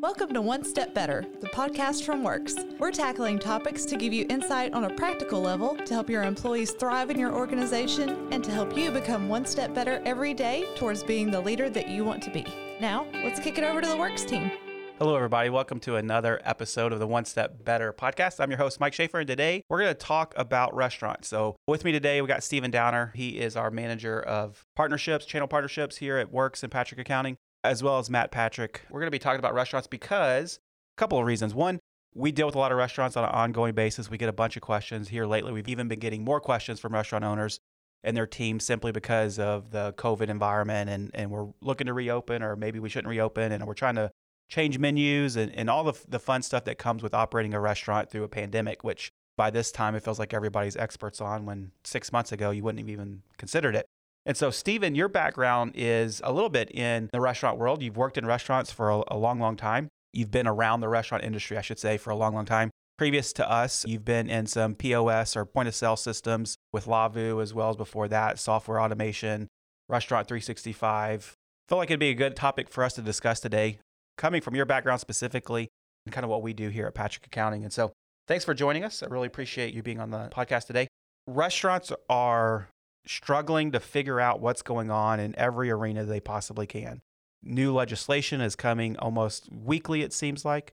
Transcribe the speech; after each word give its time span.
Welcome 0.00 0.32
to 0.32 0.40
One 0.40 0.64
Step 0.64 0.94
Better, 0.94 1.26
the 1.42 1.48
podcast 1.48 2.04
from 2.04 2.22
Whirks. 2.22 2.54
We're 2.78 2.90
tackling 2.90 3.38
topics 3.38 3.84
to 3.84 3.96
give 3.96 4.14
you 4.14 4.24
insight 4.30 4.72
on 4.72 4.84
a 4.84 4.94
practical 4.94 5.42
level 5.42 5.76
to 5.76 5.92
help 5.92 6.08
your 6.08 6.22
employees 6.22 6.70
thrive 6.70 7.10
in 7.10 7.18
your 7.18 7.34
organization 7.34 8.32
and 8.32 8.42
to 8.42 8.50
help 8.50 8.74
you 8.74 8.90
become 8.90 9.28
one 9.28 9.44
step 9.44 9.74
better 9.74 10.00
every 10.06 10.32
day 10.32 10.66
towards 10.74 11.04
being 11.04 11.30
the 11.30 11.38
leader 11.38 11.68
that 11.68 11.86
you 11.86 12.02
want 12.02 12.22
to 12.22 12.30
be. 12.30 12.46
Now, 12.80 13.08
let's 13.12 13.40
kick 13.40 13.58
it 13.58 13.64
over 13.64 13.82
to 13.82 13.86
the 13.86 13.94
Whirks 13.94 14.24
team. 14.24 14.50
Hello, 14.98 15.14
everybody. 15.14 15.50
Welcome 15.50 15.80
to 15.80 15.96
another 15.96 16.40
episode 16.44 16.94
of 16.94 16.98
the 16.98 17.06
One 17.06 17.26
Step 17.26 17.62
Better 17.62 17.92
podcast. 17.92 18.40
I'm 18.40 18.50
your 18.50 18.58
host, 18.58 18.80
Mike 18.80 18.94
Schaefer, 18.94 19.18
and 19.18 19.28
today 19.28 19.64
we're 19.68 19.80
going 19.80 19.92
to 19.92 19.94
talk 19.94 20.32
about 20.34 20.74
restaurants. 20.74 21.28
So, 21.28 21.56
with 21.66 21.84
me 21.84 21.92
today, 21.92 22.22
we 22.22 22.28
got 22.28 22.42
Stephen 22.42 22.70
Downer. 22.70 23.12
He 23.14 23.38
is 23.38 23.54
our 23.54 23.70
manager 23.70 24.18
of 24.18 24.64
partnerships, 24.76 25.26
channel 25.26 25.46
partnerships 25.46 25.98
here 25.98 26.16
at 26.16 26.32
Whirks 26.32 26.62
and 26.62 26.72
Patrick 26.72 27.00
Accounting, 27.00 27.36
as 27.64 27.82
well 27.82 27.98
as 27.98 28.10
Matt 28.10 28.30
Patrick. 28.30 28.82
We're 28.90 29.00
going 29.00 29.08
to 29.08 29.10
be 29.10 29.18
talking 29.18 29.38
about 29.38 29.54
restaurants 29.54 29.86
because 29.86 30.58
a 30.96 31.00
couple 31.00 31.18
of 31.18 31.26
reasons. 31.26 31.54
One, 31.54 31.78
we 32.14 32.32
deal 32.32 32.46
with 32.46 32.54
a 32.54 32.58
lot 32.58 32.72
of 32.72 32.78
restaurants 32.78 33.16
on 33.16 33.24
an 33.24 33.30
ongoing 33.30 33.74
basis. 33.74 34.10
We 34.10 34.18
get 34.18 34.28
a 34.28 34.32
bunch 34.32 34.56
of 34.56 34.62
questions 34.62 35.08
here 35.08 35.26
lately. 35.26 35.52
We've 35.52 35.68
even 35.68 35.88
been 35.88 36.00
getting 36.00 36.24
more 36.24 36.40
questions 36.40 36.80
from 36.80 36.94
restaurant 36.94 37.24
owners 37.24 37.60
and 38.02 38.16
their 38.16 38.26
teams 38.26 38.64
simply 38.64 38.92
because 38.92 39.38
of 39.38 39.70
the 39.70 39.92
COVID 39.94 40.28
environment 40.28 40.90
and, 40.90 41.10
and 41.14 41.30
we're 41.30 41.48
looking 41.60 41.86
to 41.86 41.92
reopen 41.92 42.42
or 42.42 42.56
maybe 42.56 42.78
we 42.78 42.88
shouldn't 42.88 43.10
reopen 43.10 43.52
and 43.52 43.66
we're 43.66 43.74
trying 43.74 43.96
to 43.96 44.10
change 44.48 44.78
menus 44.78 45.36
and, 45.36 45.54
and 45.54 45.68
all 45.70 45.84
the, 45.84 45.92
the 46.08 46.18
fun 46.18 46.42
stuff 46.42 46.64
that 46.64 46.78
comes 46.78 47.02
with 47.02 47.14
operating 47.14 47.54
a 47.54 47.60
restaurant 47.60 48.10
through 48.10 48.24
a 48.24 48.28
pandemic, 48.28 48.82
which 48.82 49.10
by 49.36 49.50
this 49.50 49.70
time 49.70 49.94
it 49.94 50.02
feels 50.02 50.18
like 50.18 50.34
everybody's 50.34 50.76
experts 50.76 51.20
on 51.20 51.46
when 51.46 51.70
six 51.84 52.10
months 52.10 52.32
ago 52.32 52.50
you 52.50 52.62
wouldn't 52.62 52.80
have 52.80 52.88
even 52.88 53.22
considered 53.36 53.76
it. 53.76 53.86
And 54.26 54.36
so, 54.36 54.50
Stephen, 54.50 54.94
your 54.94 55.08
background 55.08 55.72
is 55.74 56.20
a 56.24 56.32
little 56.32 56.50
bit 56.50 56.70
in 56.70 57.08
the 57.12 57.20
restaurant 57.20 57.58
world. 57.58 57.82
You've 57.82 57.96
worked 57.96 58.18
in 58.18 58.26
restaurants 58.26 58.70
for 58.70 58.90
a, 58.90 59.02
a 59.08 59.16
long, 59.16 59.40
long 59.40 59.56
time. 59.56 59.88
You've 60.12 60.30
been 60.30 60.46
around 60.46 60.80
the 60.80 60.88
restaurant 60.88 61.24
industry, 61.24 61.56
I 61.56 61.62
should 61.62 61.78
say, 61.78 61.96
for 61.96 62.10
a 62.10 62.16
long, 62.16 62.34
long 62.34 62.44
time. 62.44 62.70
Previous 62.98 63.32
to 63.34 63.50
us, 63.50 63.86
you've 63.86 64.04
been 64.04 64.28
in 64.28 64.46
some 64.46 64.74
POS 64.74 65.36
or 65.36 65.46
point 65.46 65.68
of 65.68 65.74
sale 65.74 65.96
systems 65.96 66.56
with 66.72 66.84
Lavu, 66.84 67.42
as 67.42 67.54
well 67.54 67.70
as 67.70 67.76
before 67.76 68.08
that, 68.08 68.38
software 68.38 68.80
automation, 68.80 69.48
Restaurant 69.88 70.28
365. 70.28 71.34
I 71.34 71.72
feel 71.72 71.78
like 71.78 71.88
it'd 71.88 71.98
be 71.98 72.10
a 72.10 72.14
good 72.14 72.36
topic 72.36 72.68
for 72.68 72.84
us 72.84 72.92
to 72.94 73.02
discuss 73.02 73.40
today 73.40 73.78
coming 74.18 74.42
from 74.42 74.54
your 74.54 74.66
background 74.66 75.00
specifically 75.00 75.68
and 76.04 76.12
kind 76.12 76.24
of 76.24 76.30
what 76.30 76.42
we 76.42 76.52
do 76.52 76.68
here 76.68 76.86
at 76.86 76.94
Patrick 76.94 77.24
Accounting. 77.26 77.64
And 77.64 77.72
so 77.72 77.90
thanks 78.28 78.44
for 78.44 78.52
joining 78.52 78.84
us. 78.84 79.02
I 79.02 79.06
really 79.06 79.28
appreciate 79.28 79.72
you 79.72 79.82
being 79.82 79.98
on 79.98 80.10
the 80.10 80.28
podcast 80.28 80.66
today. 80.66 80.88
Restaurants 81.26 81.90
are 82.10 82.68
struggling 83.06 83.72
to 83.72 83.80
figure 83.80 84.20
out 84.20 84.40
what's 84.40 84.62
going 84.62 84.90
on 84.90 85.20
in 85.20 85.36
every 85.38 85.70
arena 85.70 86.04
they 86.04 86.20
possibly 86.20 86.66
can. 86.66 87.02
New 87.42 87.74
legislation 87.74 88.40
is 88.40 88.54
coming 88.54 88.96
almost 88.98 89.50
weekly, 89.50 90.02
it 90.02 90.12
seems 90.12 90.44
like. 90.44 90.72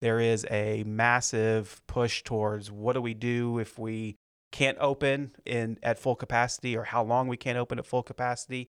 There 0.00 0.20
is 0.20 0.46
a 0.50 0.84
massive 0.84 1.80
push 1.86 2.22
towards 2.22 2.70
what 2.70 2.92
do 2.94 3.00
we 3.00 3.14
do 3.14 3.58
if 3.58 3.78
we 3.78 4.16
can't 4.50 4.78
open 4.80 5.32
in 5.44 5.78
at 5.82 5.98
full 5.98 6.14
capacity 6.14 6.76
or 6.76 6.84
how 6.84 7.02
long 7.02 7.28
we 7.28 7.36
can't 7.36 7.58
open 7.58 7.78
at 7.78 7.86
full 7.86 8.02
capacity 8.02 8.68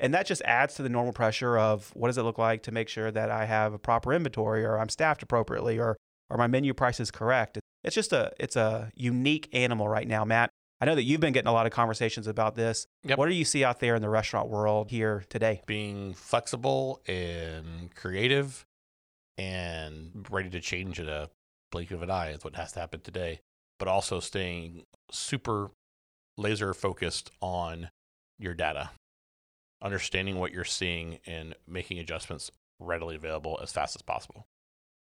and 0.00 0.14
that 0.14 0.26
just 0.26 0.42
adds 0.42 0.74
to 0.74 0.82
the 0.82 0.88
normal 0.88 1.12
pressure 1.12 1.58
of 1.58 1.90
what 1.94 2.08
does 2.08 2.16
it 2.16 2.22
look 2.22 2.38
like 2.38 2.62
to 2.62 2.72
make 2.72 2.88
sure 2.88 3.10
that 3.10 3.30
I 3.30 3.44
have 3.44 3.74
a 3.74 3.78
proper 3.78 4.14
inventory 4.14 4.64
or 4.64 4.78
I'm 4.78 4.88
staffed 4.88 5.22
appropriately 5.22 5.78
or 5.78 5.96
or 6.30 6.38
my 6.38 6.46
menu 6.46 6.72
price 6.72 7.00
is 7.00 7.10
correct. 7.10 7.58
It's 7.84 7.94
just 7.94 8.12
a 8.12 8.32
it's 8.40 8.56
a 8.56 8.90
unique 8.94 9.48
animal 9.52 9.88
right 9.88 10.08
now, 10.08 10.24
Matt. 10.24 10.50
I 10.80 10.86
know 10.86 10.94
that 10.94 11.02
you've 11.02 11.20
been 11.20 11.32
getting 11.32 11.48
a 11.48 11.52
lot 11.52 11.66
of 11.66 11.72
conversations 11.72 12.26
about 12.26 12.54
this. 12.54 12.86
Yep. 13.04 13.18
What 13.18 13.28
do 13.28 13.34
you 13.34 13.44
see 13.44 13.64
out 13.64 13.80
there 13.80 13.94
in 13.94 14.02
the 14.02 14.08
restaurant 14.08 14.48
world 14.48 14.90
here 14.90 15.24
today? 15.28 15.62
Being 15.66 16.14
flexible 16.14 17.02
and 17.06 17.94
creative 17.94 18.64
and 19.36 20.26
ready 20.30 20.50
to 20.50 20.60
change 20.60 20.98
at 20.98 21.06
a 21.06 21.28
blink 21.70 21.90
of 21.90 22.02
an 22.02 22.10
eye 22.10 22.30
is 22.30 22.44
what 22.44 22.56
has 22.56 22.72
to 22.72 22.80
happen 22.80 23.00
today. 23.00 23.40
But 23.78 23.88
also 23.88 24.20
staying 24.20 24.84
super 25.10 25.70
laser 26.38 26.72
focused 26.72 27.30
on 27.40 27.90
your 28.38 28.54
data 28.54 28.90
understanding 29.82 30.38
what 30.38 30.52
you're 30.52 30.64
seeing 30.64 31.18
and 31.26 31.54
making 31.66 31.98
adjustments 31.98 32.50
readily 32.78 33.16
available 33.16 33.58
as 33.62 33.72
fast 33.72 33.96
as 33.96 34.02
possible. 34.02 34.46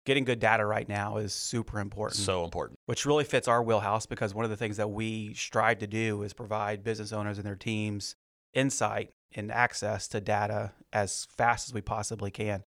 Getting 0.06 0.26
good 0.26 0.40
data 0.40 0.66
right 0.66 0.90
now 0.90 1.18
is 1.18 1.34
super 1.34 1.80
important. 1.80 2.18
So 2.20 2.44
important. 2.44 2.80
Which 2.88 3.06
really 3.06 3.24
fits 3.24 3.48
our 3.48 3.62
wheelhouse 3.62 4.08
because 4.08 4.34
one 4.34 4.46
of 4.46 4.50
the 4.50 4.58
things 4.58 4.78
that 4.78 4.90
we 4.90 5.34
strive 5.36 5.78
to 5.80 5.88
do 5.88 6.24
is 6.24 6.34
provide 6.34 6.84
business 6.84 7.14
owners 7.14 7.38
and 7.38 7.46
their 7.46 7.56
teams 7.56 8.16
insight 8.54 9.12
and 9.34 9.52
access 9.52 10.08
to 10.10 10.20
data 10.20 10.72
as 10.92 11.28
fast 11.38 11.70
as 11.70 11.74
we 11.74 11.82
possibly 11.82 12.32
can. 12.32 12.64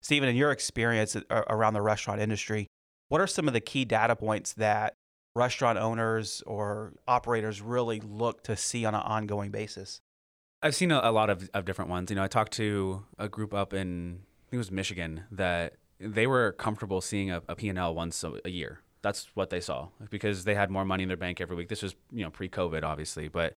Stephen, 0.00 0.28
in 0.28 0.36
your 0.36 0.52
experience 0.52 1.16
around 1.30 1.74
the 1.74 1.82
restaurant 1.82 2.20
industry, 2.20 2.68
what 3.08 3.20
are 3.20 3.26
some 3.26 3.48
of 3.48 3.54
the 3.54 3.60
key 3.60 3.84
data 3.84 4.14
points 4.14 4.52
that 4.54 4.94
restaurant 5.34 5.78
owners 5.78 6.42
or 6.46 6.92
operators 7.08 7.60
really 7.60 8.00
look 8.00 8.42
to 8.44 8.56
see 8.56 8.84
on 8.84 8.94
an 8.94 9.02
ongoing 9.02 9.50
basis? 9.50 10.00
I've 10.62 10.74
seen 10.74 10.90
a, 10.90 11.00
a 11.02 11.12
lot 11.12 11.30
of, 11.30 11.50
of 11.52 11.64
different 11.64 11.90
ones. 11.90 12.10
You 12.10 12.16
know, 12.16 12.22
I 12.22 12.28
talked 12.28 12.52
to 12.52 13.04
a 13.18 13.28
group 13.28 13.52
up 13.52 13.74
in, 13.74 14.20
I 14.22 14.50
think 14.50 14.54
it 14.54 14.58
was 14.58 14.70
Michigan, 14.70 15.24
that 15.32 15.74
they 15.98 16.26
were 16.26 16.52
comfortable 16.52 17.00
seeing 17.00 17.30
a, 17.30 17.42
a 17.48 17.54
P&L 17.54 17.94
once 17.94 18.22
a, 18.24 18.34
a 18.44 18.50
year. 18.50 18.80
That's 19.02 19.28
what 19.34 19.50
they 19.50 19.60
saw 19.60 19.88
because 20.10 20.44
they 20.44 20.54
had 20.54 20.70
more 20.70 20.84
money 20.84 21.04
in 21.04 21.08
their 21.08 21.16
bank 21.16 21.40
every 21.40 21.56
week. 21.56 21.68
This 21.68 21.82
was, 21.82 21.94
you 22.10 22.24
know, 22.24 22.30
pre-COVID, 22.30 22.82
obviously. 22.82 23.28
But 23.28 23.54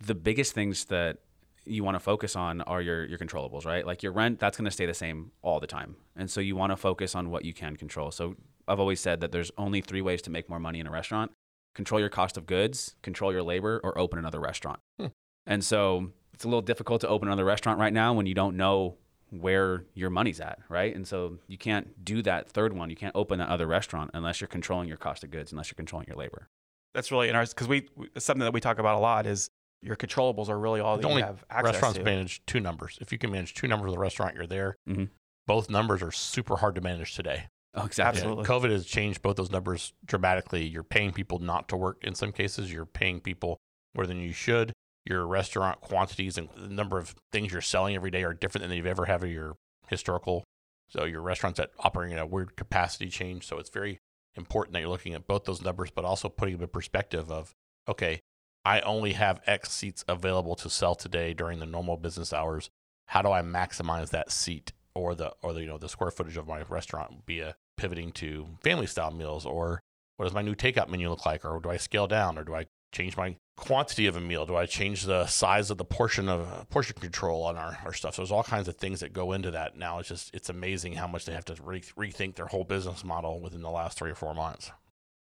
the 0.00 0.14
biggest 0.14 0.54
things 0.54 0.84
that 0.86 1.18
you 1.64 1.84
want 1.84 1.94
to 1.94 2.00
focus 2.00 2.34
on 2.36 2.60
are 2.62 2.80
your 2.80 3.04
your 3.04 3.18
controllables, 3.18 3.64
right? 3.64 3.86
Like 3.86 4.02
your 4.02 4.12
rent, 4.12 4.38
that's 4.38 4.56
going 4.56 4.64
to 4.64 4.70
stay 4.70 4.86
the 4.86 4.94
same 4.94 5.32
all 5.42 5.60
the 5.60 5.66
time. 5.66 5.96
And 6.16 6.30
so 6.30 6.40
you 6.40 6.56
want 6.56 6.72
to 6.72 6.76
focus 6.76 7.14
on 7.14 7.30
what 7.30 7.44
you 7.44 7.54
can 7.54 7.76
control. 7.76 8.10
So 8.10 8.36
I've 8.66 8.80
always 8.80 9.00
said 9.00 9.20
that 9.20 9.32
there's 9.32 9.50
only 9.58 9.80
three 9.80 10.02
ways 10.02 10.22
to 10.22 10.30
make 10.30 10.48
more 10.48 10.60
money 10.60 10.80
in 10.80 10.86
a 10.86 10.90
restaurant. 10.90 11.32
Control 11.74 12.00
your 12.00 12.10
cost 12.10 12.36
of 12.36 12.46
goods, 12.46 12.96
control 13.02 13.32
your 13.32 13.42
labor, 13.42 13.80
or 13.82 13.96
open 13.98 14.18
another 14.18 14.40
restaurant. 14.40 14.80
Hmm. 14.98 15.06
And 15.46 15.64
so 15.64 16.10
it's 16.34 16.44
a 16.44 16.48
little 16.48 16.62
difficult 16.62 17.00
to 17.02 17.08
open 17.08 17.28
another 17.28 17.44
restaurant 17.44 17.78
right 17.78 17.92
now 17.92 18.12
when 18.12 18.26
you 18.26 18.34
don't 18.34 18.56
know 18.56 18.96
where 19.32 19.84
your 19.94 20.10
money's 20.10 20.40
at, 20.40 20.58
right? 20.68 20.94
And 20.94 21.08
so 21.08 21.38
you 21.46 21.56
can't 21.56 22.04
do 22.04 22.22
that 22.22 22.50
third 22.50 22.74
one. 22.74 22.90
You 22.90 22.96
can't 22.96 23.16
open 23.16 23.38
that 23.38 23.48
other 23.48 23.66
restaurant 23.66 24.10
unless 24.12 24.40
you're 24.40 24.48
controlling 24.48 24.88
your 24.88 24.98
cost 24.98 25.24
of 25.24 25.30
goods, 25.30 25.52
unless 25.52 25.70
you're 25.70 25.76
controlling 25.76 26.06
your 26.06 26.16
labor. 26.16 26.48
That's 26.94 27.10
really 27.10 27.28
interesting 27.28 27.54
because 27.54 27.68
we, 27.68 27.88
we 27.96 28.08
something 28.18 28.44
that 28.44 28.52
we 28.52 28.60
talk 28.60 28.78
about 28.78 28.96
a 28.96 29.00
lot 29.00 29.26
is 29.26 29.48
your 29.80 29.96
controllables 29.96 30.50
are 30.50 30.58
really 30.58 30.80
all 30.80 30.98
that 30.98 31.06
only 31.06 31.22
you 31.22 31.26
have 31.26 31.44
access 31.48 31.72
restaurants 31.72 31.98
to. 31.98 32.04
manage 32.04 32.44
two 32.44 32.60
numbers. 32.60 32.98
If 33.00 33.10
you 33.10 33.18
can 33.18 33.30
manage 33.30 33.54
two 33.54 33.66
numbers 33.66 33.88
of 33.88 33.94
the 33.94 34.00
restaurant, 34.00 34.34
you're 34.34 34.46
there. 34.46 34.76
Mm-hmm. 34.88 35.04
Both 35.46 35.70
numbers 35.70 36.02
are 36.02 36.12
super 36.12 36.56
hard 36.56 36.74
to 36.74 36.82
manage 36.82 37.14
today. 37.14 37.46
Oh, 37.74 37.86
exactly. 37.86 38.20
Absolutely. 38.20 38.44
COVID 38.44 38.70
has 38.70 38.84
changed 38.84 39.22
both 39.22 39.36
those 39.36 39.50
numbers 39.50 39.94
dramatically. 40.04 40.66
You're 40.66 40.82
paying 40.82 41.12
people 41.12 41.38
not 41.38 41.68
to 41.70 41.76
work 41.76 42.04
in 42.04 42.14
some 42.14 42.30
cases. 42.30 42.70
You're 42.70 42.84
paying 42.84 43.20
people 43.20 43.56
more 43.94 44.06
than 44.06 44.20
you 44.20 44.32
should 44.32 44.72
your 45.04 45.26
restaurant 45.26 45.80
quantities 45.80 46.38
and 46.38 46.48
the 46.56 46.68
number 46.68 46.98
of 46.98 47.14
things 47.32 47.52
you're 47.52 47.60
selling 47.60 47.94
every 47.94 48.10
day 48.10 48.22
are 48.22 48.34
different 48.34 48.66
than 48.66 48.76
you've 48.76 48.86
ever 48.86 49.06
had 49.06 49.22
in 49.24 49.30
your 49.30 49.56
historical. 49.88 50.44
So 50.88 51.04
your 51.04 51.22
restaurants 51.22 51.58
that 51.58 51.70
operating 51.78 52.16
at 52.16 52.22
a 52.22 52.26
weird 52.26 52.56
capacity 52.56 53.08
change. 53.08 53.46
So 53.46 53.58
it's 53.58 53.70
very 53.70 53.98
important 54.36 54.74
that 54.74 54.80
you're 54.80 54.88
looking 54.88 55.14
at 55.14 55.26
both 55.26 55.44
those 55.44 55.62
numbers, 55.62 55.90
but 55.90 56.04
also 56.04 56.28
putting 56.28 56.54
them 56.54 56.64
in 56.64 56.68
perspective 56.68 57.30
of, 57.30 57.52
okay, 57.88 58.20
I 58.64 58.80
only 58.80 59.14
have 59.14 59.40
X 59.46 59.72
seats 59.72 60.04
available 60.06 60.54
to 60.56 60.70
sell 60.70 60.94
today 60.94 61.34
during 61.34 61.58
the 61.58 61.66
normal 61.66 61.96
business 61.96 62.32
hours. 62.32 62.70
How 63.06 63.22
do 63.22 63.32
I 63.32 63.42
maximize 63.42 64.10
that 64.10 64.30
seat 64.30 64.72
or 64.94 65.14
the 65.14 65.32
or 65.42 65.52
the 65.52 65.62
you 65.62 65.66
know 65.66 65.78
the 65.78 65.88
square 65.88 66.10
footage 66.10 66.36
of 66.36 66.46
my 66.46 66.62
restaurant 66.62 67.24
via 67.26 67.56
pivoting 67.76 68.12
to 68.12 68.46
family 68.62 68.86
style 68.86 69.10
meals 69.10 69.46
or 69.46 69.80
what 70.16 70.26
does 70.26 70.34
my 70.34 70.42
new 70.42 70.54
takeout 70.54 70.88
menu 70.88 71.08
look 71.08 71.24
like 71.24 71.44
or 71.44 71.58
do 71.60 71.70
I 71.70 71.76
scale 71.78 72.06
down 72.06 72.38
or 72.38 72.44
do 72.44 72.54
I 72.54 72.66
change 72.92 73.16
my 73.16 73.36
quantity 73.56 74.06
of 74.06 74.16
a 74.16 74.20
meal? 74.20 74.46
Do 74.46 74.56
I 74.56 74.66
change 74.66 75.04
the 75.04 75.26
size 75.26 75.70
of 75.70 75.78
the 75.78 75.84
portion 75.84 76.28
of 76.28 76.68
portion 76.70 76.96
control 77.00 77.42
on 77.44 77.56
our, 77.56 77.78
our 77.84 77.92
stuff? 77.92 78.14
So 78.14 78.22
there's 78.22 78.30
all 78.30 78.42
kinds 78.42 78.68
of 78.68 78.76
things 78.76 79.00
that 79.00 79.12
go 79.12 79.32
into 79.32 79.50
that. 79.50 79.76
Now 79.76 79.98
it's 79.98 80.08
just 80.08 80.34
it's 80.34 80.48
amazing 80.48 80.94
how 80.94 81.06
much 81.06 81.24
they 81.24 81.32
have 81.32 81.44
to 81.46 81.56
re- 81.62 81.80
rethink 81.80 82.36
their 82.36 82.46
whole 82.46 82.64
business 82.64 83.04
model 83.04 83.40
within 83.40 83.62
the 83.62 83.70
last 83.70 83.98
three 83.98 84.10
or 84.10 84.14
four 84.14 84.34
months. 84.34 84.70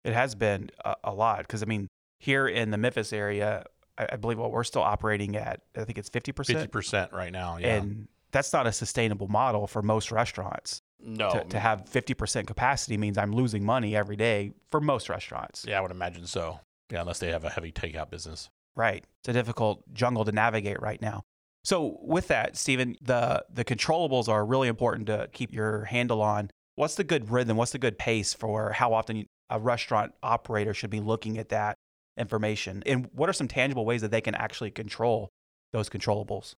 It 0.04 0.14
has 0.14 0.34
been 0.34 0.70
a, 0.84 0.96
a 1.04 1.14
lot 1.14 1.40
because 1.40 1.62
I 1.62 1.66
mean 1.66 1.88
here 2.18 2.48
in 2.48 2.70
the 2.70 2.78
Memphis 2.78 3.12
area, 3.12 3.64
I, 3.96 4.08
I 4.12 4.16
believe 4.16 4.38
what 4.38 4.50
we're 4.50 4.64
still 4.64 4.82
operating 4.82 5.36
at 5.36 5.60
I 5.76 5.84
think 5.84 5.98
it's 5.98 6.08
fifty 6.08 6.32
percent. 6.32 6.58
Fifty 6.58 6.70
percent 6.70 7.12
right 7.12 7.32
now, 7.32 7.58
yeah. 7.58 7.76
And 7.76 8.08
that's 8.30 8.52
not 8.52 8.66
a 8.66 8.72
sustainable 8.72 9.28
model 9.28 9.66
for 9.66 9.82
most 9.82 10.10
restaurants. 10.12 10.82
No, 11.00 11.30
to, 11.30 11.44
to 11.44 11.58
have 11.60 11.88
fifty 11.88 12.14
percent 12.14 12.46
capacity 12.46 12.96
means 12.96 13.18
I'm 13.18 13.32
losing 13.32 13.64
money 13.64 13.94
every 13.94 14.16
day 14.16 14.52
for 14.70 14.80
most 14.80 15.08
restaurants. 15.08 15.64
Yeah, 15.66 15.78
I 15.78 15.80
would 15.80 15.92
imagine 15.92 16.26
so. 16.26 16.60
Yeah, 16.90 17.00
unless 17.00 17.18
they 17.18 17.30
have 17.30 17.44
a 17.44 17.50
heavy 17.50 17.72
takeout 17.72 18.10
business. 18.10 18.48
Right. 18.76 19.04
It's 19.20 19.28
a 19.28 19.32
difficult 19.32 19.82
jungle 19.92 20.24
to 20.24 20.32
navigate 20.32 20.80
right 20.80 21.00
now. 21.02 21.24
So 21.64 21.98
with 22.00 22.28
that, 22.28 22.56
Stephen, 22.56 22.96
the 23.02 23.44
the 23.52 23.64
controllables 23.64 24.28
are 24.28 24.44
really 24.46 24.68
important 24.68 25.06
to 25.08 25.28
keep 25.32 25.52
your 25.52 25.84
handle 25.84 26.22
on. 26.22 26.50
What's 26.76 26.94
the 26.94 27.04
good 27.04 27.30
rhythm? 27.30 27.56
What's 27.56 27.72
the 27.72 27.78
good 27.78 27.98
pace 27.98 28.32
for 28.32 28.72
how 28.72 28.94
often 28.94 29.26
a 29.50 29.58
restaurant 29.58 30.12
operator 30.22 30.72
should 30.72 30.90
be 30.90 31.00
looking 31.00 31.38
at 31.38 31.48
that 31.48 31.76
information? 32.16 32.82
And 32.86 33.10
what 33.12 33.28
are 33.28 33.32
some 33.32 33.48
tangible 33.48 33.84
ways 33.84 34.00
that 34.02 34.10
they 34.10 34.20
can 34.20 34.34
actually 34.34 34.70
control 34.70 35.28
those 35.72 35.88
controllables? 35.88 36.54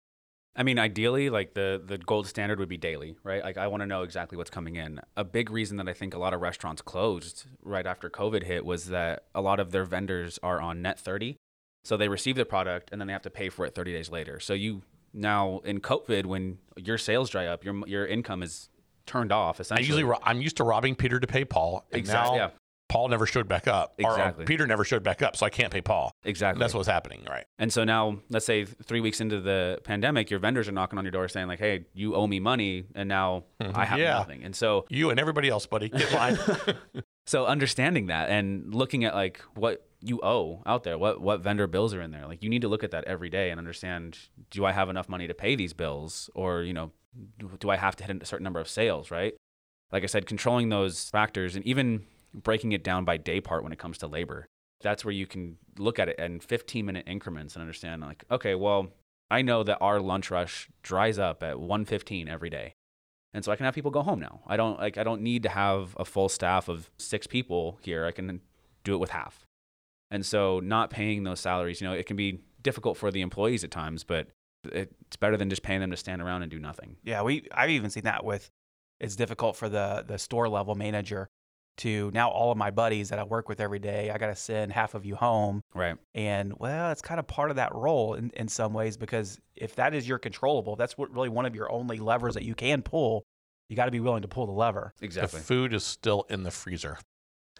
I 0.56 0.64
mean, 0.64 0.80
ideally, 0.80 1.30
like 1.30 1.54
the 1.54 1.82
the 1.84 1.98
gold 1.98 2.28
standard 2.28 2.60
would 2.60 2.70
be 2.70 2.78
daily, 2.78 3.16
right? 3.24 3.44
Like 3.44 3.58
I 3.58 3.68
want 3.68 3.82
to 3.82 3.88
know 3.88 4.04
exactly 4.04 4.38
what's 4.38 4.50
coming 4.50 4.76
in. 4.76 5.00
A 5.16 5.24
big 5.24 5.50
reason 5.50 5.78
that 5.78 5.88
I 5.88 5.94
think 5.94 6.14
a 6.14 6.20
lot 6.20 6.34
of 6.34 6.42
restaurants 6.42 6.82
closed 6.82 7.46
right 7.62 7.86
after 7.86 8.10
COVID 8.10 8.44
hit 8.44 8.66
was 8.66 8.88
that 8.88 9.26
a 9.34 9.42
lot 9.42 9.60
of 9.60 9.72
their 9.72 9.86
vendors 9.86 10.40
are 10.44 10.60
on 10.60 10.82
net 10.82 11.00
30. 11.00 11.38
So 11.84 11.96
they 11.96 12.10
receive 12.10 12.36
the 12.36 12.46
product 12.46 12.90
and 12.92 13.00
then 13.00 13.08
they 13.08 13.14
have 13.14 13.22
to 13.22 13.30
pay 13.30 13.50
for 13.50 13.66
it 13.66 13.74
30 13.74 13.94
days 13.94 14.10
later. 14.10 14.40
So 14.40 14.54
you 14.54 14.82
now 15.14 15.60
in 15.64 15.80
COVID 15.80 16.26
when 16.26 16.58
your 16.76 16.98
sales 16.98 17.30
dry 17.30 17.46
up, 17.46 17.64
your 17.64 17.88
your 17.88 18.06
income 18.06 18.44
is 18.44 18.70
turned 19.06 19.32
off 19.32 19.60
essentially. 19.60 19.86
I 19.86 19.88
usually 19.88 20.04
ro- 20.04 20.20
I'm 20.24 20.42
used 20.42 20.58
to 20.58 20.64
robbing 20.64 20.96
Peter 20.96 21.20
to 21.20 21.28
pay 21.28 21.46
Paul, 21.46 21.86
and 21.92 22.00
Exact- 22.00 22.32
now 22.32 22.36
yeah. 22.36 22.50
Paul 23.00 23.08
never 23.08 23.26
showed 23.26 23.48
back 23.48 23.66
up. 23.66 23.94
Or, 24.04 24.10
uh, 24.10 24.14
Exactly. 24.14 24.44
Peter 24.46 24.68
never 24.68 24.84
showed 24.84 25.04
back 25.04 25.22
up, 25.22 25.38
so 25.38 25.46
I 25.46 25.50
can't 25.50 25.72
pay 25.72 25.80
Paul. 25.80 26.12
exactly. 26.26 26.60
That's 26.60 26.74
what's 26.74 26.90
happening, 26.90 27.26
right? 27.30 27.46
And 27.58 27.72
so 27.72 27.86
now, 27.86 28.20
let's 28.30 28.46
say 28.46 28.66
three 28.66 29.00
weeks 29.00 29.22
into 29.22 29.40
the 29.40 29.80
pandemic, 29.86 30.30
your 30.30 30.42
vendors 30.42 30.68
are 30.68 30.74
knocking 30.74 31.00
on 31.00 31.06
your 31.06 31.12
door 31.14 31.30
saying 31.30 31.48
like, 31.48 31.60
"Hey, 31.60 31.86
you 31.94 32.14
owe 32.14 32.28
me 32.28 32.42
money," 32.42 32.84
and 32.96 33.08
now 33.08 33.46
I 33.62 33.86
have 33.86 34.00
Yeah. 34.00 34.16
nothing. 34.16 34.44
And 34.44 34.54
so 34.54 34.86
You 34.90 35.12
and 35.12 35.18
everybody 35.20 35.48
else, 35.48 35.66
buddy, 35.66 35.88
get 35.88 36.10
in 36.12 36.14
line. 36.18 36.38
So 37.26 37.46
understanding 37.46 38.08
that 38.08 38.30
and 38.32 38.74
looking 38.74 39.06
at 39.06 39.14
like 39.14 39.40
what 39.54 39.86
you 40.02 40.20
owe 40.24 40.64
out 40.66 40.84
there, 40.84 40.98
what 40.98 41.22
what 41.22 41.42
vendor 41.42 41.68
bills 41.68 41.94
are 41.94 42.02
in 42.02 42.10
there, 42.10 42.26
like 42.28 42.42
you 42.44 42.50
need 42.50 42.64
to 42.64 42.68
look 42.68 42.84
at 42.84 42.90
that 42.90 43.04
every 43.06 43.30
day 43.30 43.52
and 43.52 43.60
understand: 43.60 44.18
Do 44.50 44.66
I 44.66 44.72
have 44.72 44.90
enough 44.90 45.08
money 45.08 45.28
to 45.28 45.34
pay 45.36 45.56
these 45.56 45.72
bills, 45.74 46.30
or 46.34 46.64
you 46.64 46.74
know, 46.74 46.92
do 47.60 47.70
I 47.70 47.76
have 47.78 47.96
to 47.98 48.04
hit 48.04 48.22
a 48.22 48.26
certain 48.26 48.44
number 48.44 48.60
of 48.60 48.68
sales? 48.68 49.12
Right? 49.12 49.36
Like 49.92 50.02
I 50.02 50.08
said, 50.08 50.26
controlling 50.26 50.70
those 50.70 51.08
factors 51.12 51.56
and 51.56 51.64
even 51.68 52.06
breaking 52.34 52.72
it 52.72 52.84
down 52.84 53.06
by 53.06 53.18
day 53.18 53.42
part 53.42 53.64
when 53.64 53.72
it 53.72 53.80
comes 53.80 53.98
to 54.00 54.08
labor. 54.08 54.48
That's 54.82 55.04
where 55.04 55.14
you 55.14 55.28
can 55.28 55.58
look 55.78 56.00
at 56.00 56.10
it 56.10 56.20
in 56.20 56.40
15 56.40 56.86
minute 56.86 57.06
increments 57.08 57.56
and 57.56 57.62
understand 57.62 58.02
like, 58.02 58.24
okay, 58.32 58.56
well, 58.56 58.88
I 59.30 59.42
know 59.42 59.64
that 59.64 59.78
our 59.82 60.00
lunch 60.00 60.32
rush 60.32 60.70
dries 60.84 61.20
up 61.20 61.44
at 61.44 61.58
1:15 61.58 62.28
every 62.28 62.50
day 62.50 62.74
and 63.34 63.46
so 63.46 63.52
I 63.52 63.56
can 63.56 63.66
have 63.66 63.76
people 63.76 63.92
go 63.92 64.02
home 64.02 64.20
now. 64.20 64.42
I 64.48 64.58
don't 64.58 64.80
like 64.80 64.98
I 64.98 65.04
don't 65.04 65.22
need 65.22 65.44
to 65.44 65.50
have 65.50 65.96
a 66.00 66.06
full 66.06 66.30
staff 66.30 66.68
of 66.68 66.90
six 66.98 67.28
people 67.28 67.78
here. 67.82 68.06
I 68.06 68.12
can 68.12 68.42
do 68.84 68.94
it 68.94 68.98
with 68.98 69.12
half. 69.12 69.46
And 70.12 70.26
so 70.26 70.60
not 70.60 70.90
paying 70.90 71.24
those 71.24 71.40
salaries, 71.40 71.80
you 71.80 71.88
know, 71.88 71.94
it 71.94 72.08
can 72.08 72.18
be 72.18 72.40
difficult 72.62 72.98
for 72.98 73.12
the 73.12 73.22
employees 73.22 73.64
at 73.64 73.70
times, 73.70 74.04
but 74.04 74.28
it's 74.66 75.16
better 75.18 75.38
than 75.38 75.50
just 75.50 75.62
paying 75.62 75.80
them 75.80 75.92
to 75.92 75.98
stand 75.98 76.22
around 76.22 76.42
and 76.42 76.50
do 76.52 76.60
nothing. 76.60 76.98
Yeah, 77.04 77.22
we 77.22 77.48
I've 77.54 77.70
even 77.70 77.90
seen 77.90 78.04
that 78.04 78.26
with 78.26 78.50
it's 79.00 79.16
difficult 79.16 79.56
for 79.56 79.70
the 79.70 80.04
the 80.08 80.18
store 80.18 80.50
level 80.50 80.76
manager 80.76 81.30
to 81.78 82.12
now 82.14 82.30
all 82.30 82.52
of 82.52 82.58
my 82.58 82.72
buddies 82.72 83.10
that 83.10 83.20
I 83.20 83.24
work 83.24 83.48
with 83.48 83.60
every 83.62 83.80
day, 83.80 84.12
I 84.12 84.18
got 84.18 84.28
to 84.28 84.36
send 84.36 84.72
half 84.74 84.96
of 84.96 85.06
you 85.06 85.16
home. 85.16 85.62
Right. 85.74 85.96
And 86.14 86.54
well, 86.58 86.92
it's 86.92 87.02
kind 87.02 87.20
of 87.20 87.28
part 87.28 87.50
of 87.50 87.56
that 87.56 87.74
role 87.74 88.16
in, 88.16 88.32
in 88.36 88.48
some 88.48 88.74
ways 88.74 88.98
because 88.98 89.40
if 89.56 89.76
that 89.76 89.94
is 89.94 90.08
your 90.08 90.18
controllable, 90.20 90.76
that's 90.76 90.98
what 90.98 91.14
really 91.14 91.30
one 91.30 91.46
of 91.46 91.56
your 91.56 91.72
only 91.72 91.98
levers 91.98 92.34
that 92.34 92.44
you 92.44 92.56
can 92.56 92.82
pull. 92.82 93.24
You 93.70 93.76
got 93.76 93.86
to 93.86 93.92
be 93.92 94.00
willing 94.00 94.24
to 94.24 94.28
pull 94.28 94.46
the 94.48 94.52
lever. 94.52 94.94
Exactly. 95.02 95.40
The 95.40 95.46
food 95.46 95.74
is 95.74 95.84
still 95.84 96.26
in 96.30 96.44
the 96.44 96.52
freezer. 96.52 96.98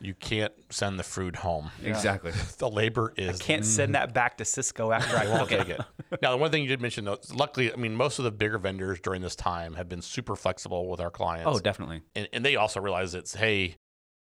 You 0.02 0.14
can't 0.14 0.54
send 0.70 0.98
the 0.98 1.04
food 1.04 1.36
home. 1.36 1.72
Exactly. 1.84 2.32
The 2.58 2.70
labor 2.70 3.14
I 3.18 3.22
is. 3.22 3.40
can't 3.40 3.66
send 3.66 3.96
that 3.96 4.14
back 4.14 4.38
to 4.38 4.44
Sysco 4.44 4.96
after 4.96 5.18
I 5.18 5.26
I'll 5.26 5.40
walk 5.40 5.50
take 5.50 5.70
it. 5.70 5.80
it. 5.80 5.86
Now, 6.22 6.32
the 6.32 6.38
one 6.38 6.50
thing 6.52 6.64
you 6.64 6.68
did 6.68 6.82
mention, 6.82 7.06
though, 7.06 7.20
luckily, 7.34 7.72
I 7.72 7.76
mean, 7.76 7.96
most 7.96 8.18
of 8.18 8.26
the 8.26 8.32
bigger 8.32 8.58
vendors 8.58 9.00
during 9.00 9.22
this 9.22 9.36
time 9.36 9.76
have 9.76 9.88
been 9.88 10.02
super 10.02 10.36
flexible 10.36 10.90
with 10.90 11.00
our 11.00 11.12
clients. 11.12 11.48
Oh, 11.48 11.60
definitely. 11.60 12.02
and, 12.16 12.28
and 12.34 12.44
they 12.44 12.56
also 12.56 12.80
realize 12.82 13.14
it's 13.14 13.36
hey, 13.36 13.76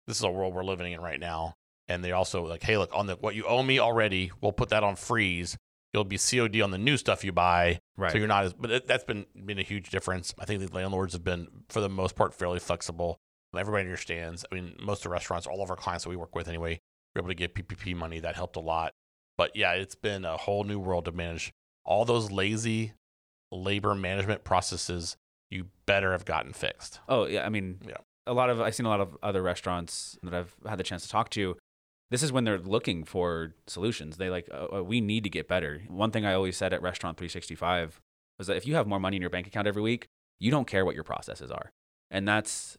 this 0.06 0.17
is 0.17 0.23
a 0.23 0.31
world 0.31 0.55
we're 0.55 0.65
living 0.65 0.93
in 0.93 1.01
right 1.01 1.21
now. 1.21 1.55
And 1.89 2.03
they 2.03 2.12
also 2.12 2.47
like, 2.47 2.62
hey, 2.62 2.79
look, 2.79 2.91
on 2.95 3.06
the 3.06 3.17
what 3.17 3.35
you 3.35 3.45
owe 3.45 3.62
me 3.62 3.79
already, 3.79 4.31
we'll 4.41 4.53
put 4.53 4.71
that 4.71 4.83
on 4.83 4.97
freeze. 4.97 5.56
You'll 5.93 6.05
be 6.05 6.19
COD 6.19 6.61
on 6.62 6.71
the 6.71 6.79
new 6.79 6.97
stuff 6.97 7.23
you 7.25 7.31
buy, 7.31 7.79
Right. 7.97 8.11
so 8.11 8.19
you're 8.19 8.27
not 8.27 8.45
as. 8.47 8.53
But 8.53 8.71
it, 8.71 8.87
that's 8.87 9.05
been 9.05 9.27
been 9.45 9.59
a 9.59 9.62
huge 9.62 9.91
difference. 9.91 10.35
I 10.39 10.45
think 10.45 10.61
the 10.61 10.75
landlords 10.75 11.12
have 11.12 11.23
been, 11.23 11.47
for 11.69 11.81
the 11.81 11.89
most 11.89 12.17
part, 12.17 12.35
fairly 12.35 12.59
flexible. 12.59 13.19
Everybody 13.56 13.85
understands. 13.85 14.45
I 14.51 14.55
mean, 14.56 14.75
most 14.83 14.99
of 15.01 15.03
the 15.05 15.09
restaurants, 15.11 15.47
all 15.47 15.62
of 15.62 15.71
our 15.71 15.77
clients 15.77 16.03
that 16.05 16.11
we 16.11 16.17
work 16.17 16.35
with 16.35 16.49
anyway, 16.49 16.81
were 17.15 17.21
able 17.21 17.29
to 17.29 17.35
get 17.35 17.55
PPP 17.55 17.95
money. 17.95 18.19
That 18.19 18.35
helped 18.35 18.56
a 18.56 18.61
lot. 18.61 18.93
But 19.39 19.55
yeah, 19.55 19.73
it's 19.75 19.95
been 19.95 20.25
a 20.25 20.37
whole 20.37 20.65
new 20.65 20.81
world 20.81 21.05
to 21.05 21.12
manage 21.12 21.53
all 21.85 22.05
those 22.05 22.33
lazy 22.33 22.95
labor 23.53 23.95
management 23.95 24.43
processes. 24.43 25.17
You 25.51 25.67
better 25.87 26.11
have 26.12 26.25
gotten 26.25 26.53
fixed. 26.53 26.99
Oh 27.09 27.27
yeah, 27.27 27.45
I 27.47 27.49
mean, 27.51 27.79
Yeah. 27.87 27.99
A 28.26 28.32
lot 28.35 28.50
of 28.50 28.61
I've 28.61 28.75
seen 28.75 28.87
a 28.87 28.88
lot 28.88 29.00
of 29.00 29.17
other 29.23 29.43
restaurants 29.43 30.19
that 30.23 30.35
I've 30.35 30.55
had 30.67 30.79
the 30.79 30.85
chance 30.85 31.03
to 31.05 31.09
talk 31.09 31.31
to. 31.31 31.56
This 32.11 32.23
is 32.23 32.32
when 32.32 32.44
they're 32.44 32.59
looking 32.59 33.05
for 33.05 33.55
solutions. 33.67 34.19
They 34.19 34.31
like, 34.31 34.49
uh, 34.53 34.76
uh, 34.79 34.82
we 34.85 35.00
need 35.00 35.25
to 35.25 35.31
get 35.31 35.49
better. 35.49 35.82
One 35.88 36.11
thing 36.11 36.25
I 36.25 36.35
always 36.35 36.56
said 36.56 36.73
at 36.73 36.82
Restaurant 36.82 37.17
365 37.17 38.00
was 38.38 38.47
that 38.47 38.56
if 38.56 38.67
you 38.67 38.75
have 38.76 38.87
more 38.87 39.00
money 39.00 39.17
in 39.17 39.21
your 39.21 39.31
bank 39.31 39.47
account 39.47 39.67
every 39.67 39.82
week, 39.82 40.06
you 40.38 40.50
don't 40.50 40.67
care 40.67 40.85
what 40.85 40.94
your 40.94 41.05
processes 41.05 41.50
are, 41.50 41.73
and 42.11 42.26
that's 42.29 42.76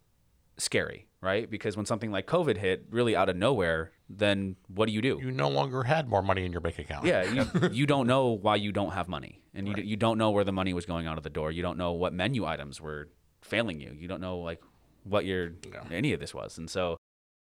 scary, 0.57 1.07
right? 1.21 1.50
Because 1.50 1.75
when 1.75 1.86
something 1.86 2.12
like 2.12 2.27
COVID 2.27 2.57
hit, 2.57 2.86
really 2.89 3.15
out 3.15 3.27
of 3.30 3.36
nowhere, 3.36 3.91
then 4.09 4.56
what 4.68 4.86
do 4.88 4.94
you 4.94 5.01
do? 5.01 5.19
You 5.21 5.31
no 5.31 5.50
longer 5.50 5.83
had 5.83 6.07
more 6.07 6.21
money 6.21 6.45
in 6.45 6.51
your 6.51 6.62
bank 6.62 6.80
account. 6.80 7.06
Yeah, 7.06 7.24
you, 7.24 7.45
you 7.71 7.86
don't 7.86 8.07
know 8.07 8.27
why 8.30 8.56
you 8.57 8.71
don't 8.71 8.91
have 8.91 9.07
money, 9.07 9.41
and 9.53 9.68
you, 9.68 9.74
Right. 9.74 9.83
you 9.86 9.98
don't 9.98 10.18
know 10.18 10.31
where 10.31 10.44
the 10.44 10.51
money 10.53 10.74
was 10.74 10.86
going 10.86 11.07
out 11.07 11.18
of 11.18 11.24
the 11.24 11.30
door. 11.30 11.51
You 11.51 11.62
don't 11.62 11.77
know 11.77 11.91
what 11.94 12.13
menu 12.13 12.45
items 12.45 12.80
were 12.80 13.09
failing 13.41 13.81
you. 13.81 13.95
You 13.98 14.07
don't 14.07 14.21
know 14.21 14.38
like 14.38 14.62
what 15.05 15.25
your 15.25 15.51
Yeah. 15.71 15.83
any 15.91 16.11
of 16.13 16.19
this 16.19 16.33
was, 16.33 16.57
and 16.57 16.69
so 16.69 16.97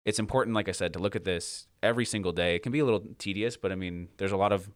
it's 0.05 0.17
important, 0.17 0.55
like 0.55 0.67
I 0.67 0.71
said, 0.71 0.93
to 0.93 0.99
look 0.99 1.15
at 1.15 1.25
this 1.25 1.67
every 1.83 2.05
single 2.05 2.31
day. 2.31 2.55
It 2.55 2.63
can 2.63 2.71
be 2.71 2.79
a 2.79 2.85
little 2.85 3.03
tedious, 3.19 3.55
but 3.55 3.71
I 3.71 3.75
mean, 3.75 4.07
there's 4.17 4.31
a 4.31 4.37
lot 4.37 4.51
of 4.51 4.67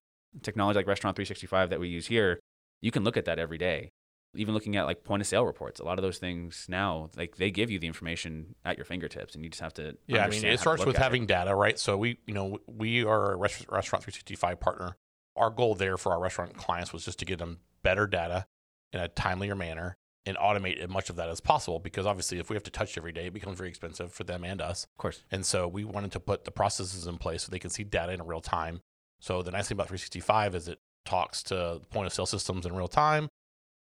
technology 0.43 0.77
like 0.77 0.85
Restaurant 0.87 1.15
365 1.15 1.71
that 1.71 1.79
we 1.79 1.87
use 1.87 2.05
here. 2.07 2.39
You 2.81 2.91
can 2.91 3.03
look 3.03 3.17
at 3.17 3.25
that 3.25 3.39
every 3.39 3.57
day. 3.57 3.89
Even 4.35 4.53
looking 4.53 4.75
at 4.75 4.85
like 4.85 5.03
point 5.03 5.21
of 5.21 5.27
sale 5.27 5.45
reports, 5.45 5.79
a 5.79 5.83
lot 5.85 5.97
of 5.97 6.03
those 6.03 6.17
things 6.19 6.65
now, 6.69 7.09
like 7.15 7.37
they 7.37 7.49
give 7.49 7.71
you 7.71 7.79
the 7.79 7.87
information 7.87 8.53
at 8.65 8.77
your 8.77 8.83
fingertips, 8.85 9.33
and 9.33 9.43
you 9.43 9.49
just 9.49 9.61
have 9.61 9.73
to. 9.75 9.95
Yeah, 10.07 10.25
I 10.25 10.29
mean, 10.29 10.43
it 10.45 10.59
starts 10.59 10.85
with 10.85 10.95
at 10.97 10.99
it. 10.99 11.03
having 11.03 11.25
data, 11.25 11.55
right? 11.55 11.79
So 11.79 11.97
we, 11.97 12.19
you 12.27 12.33
know, 12.35 12.59
we 12.67 13.03
are 13.05 13.31
a 13.31 13.35
rest- 13.37 13.65
restaurant 13.69 14.03
365 14.03 14.59
partner. 14.59 14.97
Our 15.37 15.49
goal 15.49 15.73
there 15.73 15.97
for 15.97 16.11
our 16.11 16.19
restaurant 16.19 16.55
clients 16.57 16.91
was 16.93 17.05
just 17.05 17.17
to 17.19 17.25
give 17.25 17.39
them 17.39 17.59
better 17.81 18.05
data 18.07 18.45
in 18.93 18.99
a 18.99 19.07
timelier 19.07 19.57
manner 19.57 19.95
and 20.25 20.37
automate 20.37 20.79
as 20.79 20.89
much 20.89 21.09
of 21.09 21.15
that 21.17 21.29
as 21.29 21.39
possible. 21.39 21.79
Because 21.79 22.05
obviously, 22.05 22.39
if 22.39 22.49
we 22.49 22.55
have 22.55 22.63
to 22.63 22.71
touch 22.71 22.97
every 22.97 23.11
day, 23.11 23.27
it 23.27 23.33
becomes 23.33 23.57
very 23.57 23.69
expensive 23.69 24.11
for 24.11 24.23
them 24.23 24.43
and 24.43 24.61
us. 24.61 24.85
Of 24.85 24.97
course. 24.97 25.23
And 25.31 25.45
so 25.45 25.67
we 25.67 25.83
wanted 25.83 26.11
to 26.13 26.19
put 26.19 26.45
the 26.45 26.51
processes 26.51 27.07
in 27.07 27.17
place 27.17 27.43
so 27.43 27.51
they 27.51 27.59
can 27.59 27.69
see 27.69 27.83
data 27.83 28.13
in 28.13 28.23
real 28.23 28.41
time. 28.41 28.81
So 29.19 29.41
the 29.41 29.51
nice 29.51 29.67
thing 29.67 29.75
about 29.75 29.87
365 29.87 30.55
is 30.55 30.67
it 30.67 30.79
talks 31.05 31.43
to 31.43 31.81
point 31.91 32.07
of 32.07 32.13
sale 32.13 32.25
systems 32.25 32.65
in 32.65 32.75
real 32.75 32.87
time. 32.87 33.29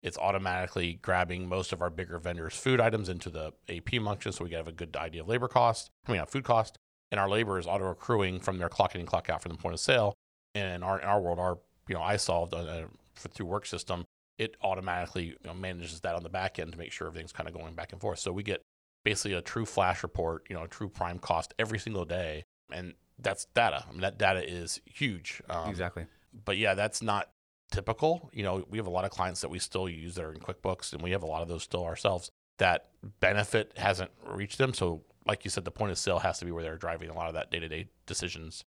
It's 0.03 0.17
automatically 0.17 0.99
grabbing 1.01 1.47
most 1.47 1.71
of 1.71 1.81
our 1.81 1.89
bigger 1.89 2.19
vendors' 2.19 2.55
food 2.55 2.81
items 2.81 3.07
into 3.07 3.29
the 3.29 3.53
AP 3.69 4.01
function, 4.03 4.33
so 4.33 4.43
we 4.43 4.51
have 4.51 4.67
a 4.67 4.73
good 4.73 4.97
idea 4.97 5.21
of 5.21 5.29
labor 5.29 5.47
cost. 5.47 5.91
I 6.05 6.11
mean, 6.11 6.19
uh, 6.19 6.25
food 6.25 6.43
cost, 6.43 6.77
and 7.09 7.21
our 7.21 7.29
labor 7.29 7.57
is 7.57 7.65
auto 7.65 7.89
accruing 7.89 8.41
from 8.41 8.57
their 8.57 8.67
clock 8.67 8.95
in 8.95 8.99
and 8.99 9.07
clock 9.07 9.29
out 9.29 9.41
from 9.41 9.53
the 9.53 9.57
point 9.57 9.73
of 9.73 9.79
sale. 9.79 10.13
And 10.53 10.75
in 10.75 10.83
our 10.83 10.99
in 10.99 11.05
our 11.05 11.21
world, 11.21 11.39
our 11.39 11.57
you 11.87 11.95
know 11.95 12.01
iSolved 12.01 12.53
uh, 12.53 12.87
for, 13.13 13.29
through 13.29 13.45
work 13.45 13.65
system, 13.65 14.03
it 14.37 14.55
automatically 14.61 15.25
you 15.25 15.35
know, 15.45 15.53
manages 15.53 15.99
that 16.01 16.15
on 16.15 16.23
the 16.23 16.29
back 16.29 16.59
end 16.59 16.71
to 16.71 16.77
make 16.77 16.91
sure 16.91 17.07
everything's 17.07 17.31
kind 17.31 17.47
of 17.47 17.55
going 17.55 17.73
back 17.75 17.91
and 17.91 18.01
forth. 18.01 18.19
So 18.19 18.31
we 18.31 18.43
get 18.43 18.61
basically 19.03 19.33
a 19.33 19.41
true 19.41 19.65
flash 19.65 20.03
report, 20.03 20.45
you 20.49 20.55
know, 20.55 20.63
a 20.63 20.67
true 20.67 20.89
prime 20.89 21.19
cost 21.19 21.53
every 21.59 21.79
single 21.79 22.05
day, 22.05 22.43
and 22.71 22.93
that's 23.19 23.45
data. 23.53 23.85
I 23.87 23.91
mean, 23.91 24.01
that 24.01 24.17
data 24.17 24.47
is 24.47 24.81
huge. 24.85 25.41
Um, 25.49 25.69
exactly. 25.69 26.05
But 26.45 26.57
yeah, 26.57 26.73
that's 26.73 27.01
not 27.01 27.29
typical. 27.71 28.29
You 28.33 28.43
know, 28.43 28.65
we 28.69 28.77
have 28.77 28.87
a 28.87 28.91
lot 28.91 29.05
of 29.05 29.11
clients 29.11 29.41
that 29.41 29.49
we 29.49 29.59
still 29.59 29.87
use 29.87 30.15
that 30.15 30.25
are 30.25 30.33
in 30.33 30.39
QuickBooks, 30.39 30.93
and 30.93 31.01
we 31.01 31.11
have 31.11 31.23
a 31.23 31.27
lot 31.27 31.41
of 31.41 31.47
those 31.47 31.63
still 31.63 31.83
ourselves. 31.83 32.31
That 32.59 32.89
benefit 33.19 33.73
hasn't 33.77 34.11
reached 34.25 34.57
them. 34.57 34.73
So, 34.73 35.01
like 35.25 35.43
you 35.43 35.51
said, 35.51 35.65
the 35.65 35.71
point 35.71 35.91
of 35.91 35.97
sale 35.97 36.19
has 36.19 36.39
to 36.39 36.45
be 36.45 36.51
where 36.51 36.63
they're 36.63 36.77
driving 36.77 37.09
a 37.09 37.15
lot 37.15 37.27
of 37.27 37.33
that 37.33 37.51
day 37.51 37.59
to 37.59 37.67
day 37.67 37.89
decisions. 38.05 38.63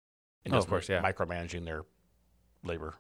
And 0.45 0.55
Oh, 0.55 0.59
of 0.59 0.67
course, 0.67 0.89
yeah. 0.89 1.03
Micromanaging 1.03 1.65
their 1.65 1.85
labor. 2.65 2.95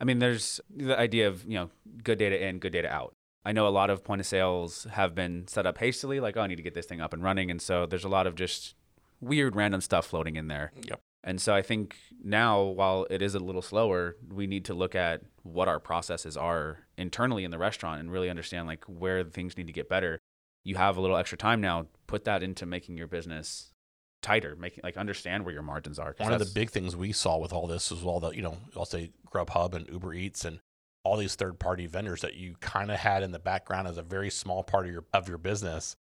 I 0.00 0.04
mean, 0.04 0.18
there's 0.18 0.60
the 0.74 0.98
idea 0.98 1.28
of, 1.28 1.44
you 1.44 1.54
know, 1.54 1.70
good 2.02 2.18
data 2.18 2.42
in, 2.42 2.58
good 2.58 2.72
data 2.72 2.90
out. 2.90 3.14
I 3.44 3.52
know 3.52 3.66
a 3.66 3.70
lot 3.70 3.90
of 3.90 4.04
point 4.04 4.20
of 4.20 4.26
sales 4.26 4.86
have 4.92 5.14
been 5.14 5.46
set 5.48 5.66
up 5.66 5.78
hastily, 5.78 6.20
like, 6.20 6.36
oh, 6.36 6.42
I 6.42 6.46
need 6.46 6.56
to 6.56 6.62
get 6.62 6.74
this 6.74 6.86
thing 6.86 7.00
up 7.00 7.12
and 7.12 7.22
running. 7.22 7.50
And 7.50 7.60
so 7.60 7.86
there's 7.86 8.04
a 8.04 8.08
lot 8.08 8.26
of 8.26 8.34
just 8.34 8.74
weird, 9.20 9.56
random 9.56 9.80
stuff 9.80 10.06
floating 10.06 10.36
in 10.36 10.48
there. 10.48 10.72
Yep. 10.88 11.00
And 11.22 11.40
so 11.40 11.54
I 11.54 11.60
think 11.60 11.96
now, 12.22 12.62
while 12.62 13.06
it 13.10 13.20
is 13.20 13.34
a 13.34 13.38
little 13.38 13.62
slower, 13.62 14.16
we 14.32 14.46
need 14.46 14.64
to 14.66 14.74
look 14.74 14.94
at 14.94 15.22
what 15.42 15.68
our 15.68 15.78
processes 15.78 16.36
are 16.36 16.78
internally 16.96 17.44
in 17.44 17.50
the 17.50 17.58
restaurant 17.58 18.00
and 18.00 18.10
really 18.10 18.30
understand 18.30 18.66
like 18.66 18.84
where 18.84 19.22
things 19.24 19.56
need 19.56 19.66
to 19.66 19.72
get 19.72 19.88
better. 19.88 20.18
You 20.64 20.76
have 20.76 20.96
a 20.96 21.00
little 21.00 21.16
extra 21.16 21.36
time 21.36 21.60
now, 21.60 21.86
put 22.06 22.24
that 22.24 22.42
into 22.42 22.64
making 22.64 22.96
your 22.96 23.06
business 23.06 23.69
tighter, 24.22 24.56
making 24.56 24.82
like 24.84 24.96
understand 24.96 25.44
where 25.44 25.54
your 25.54 25.62
margins 25.62 25.98
are. 25.98 26.14
One 26.18 26.32
of 26.32 26.38
the 26.38 26.52
big 26.54 26.70
things 26.70 26.96
we 26.96 27.12
saw 27.12 27.38
with 27.38 27.52
all 27.52 27.66
this 27.66 27.90
is 27.90 28.04
all 28.04 28.20
the, 28.20 28.30
you 28.30 28.42
know, 28.42 28.58
I'll 28.76 28.84
say 28.84 29.10
Grubhub 29.32 29.74
and 29.74 29.88
Uber 29.88 30.14
Eats 30.14 30.44
and 30.44 30.60
all 31.04 31.16
these 31.16 31.34
third 31.34 31.58
party 31.58 31.86
vendors 31.86 32.20
that 32.20 32.34
you 32.34 32.56
kind 32.60 32.90
of 32.90 32.98
had 32.98 33.22
in 33.22 33.32
the 33.32 33.38
background 33.38 33.88
as 33.88 33.96
a 33.96 34.02
very 34.02 34.30
small 34.30 34.62
part 34.62 34.86
of 34.86 34.92
your 34.92 35.04
of 35.14 35.28
your 35.28 35.38
business 35.38 35.96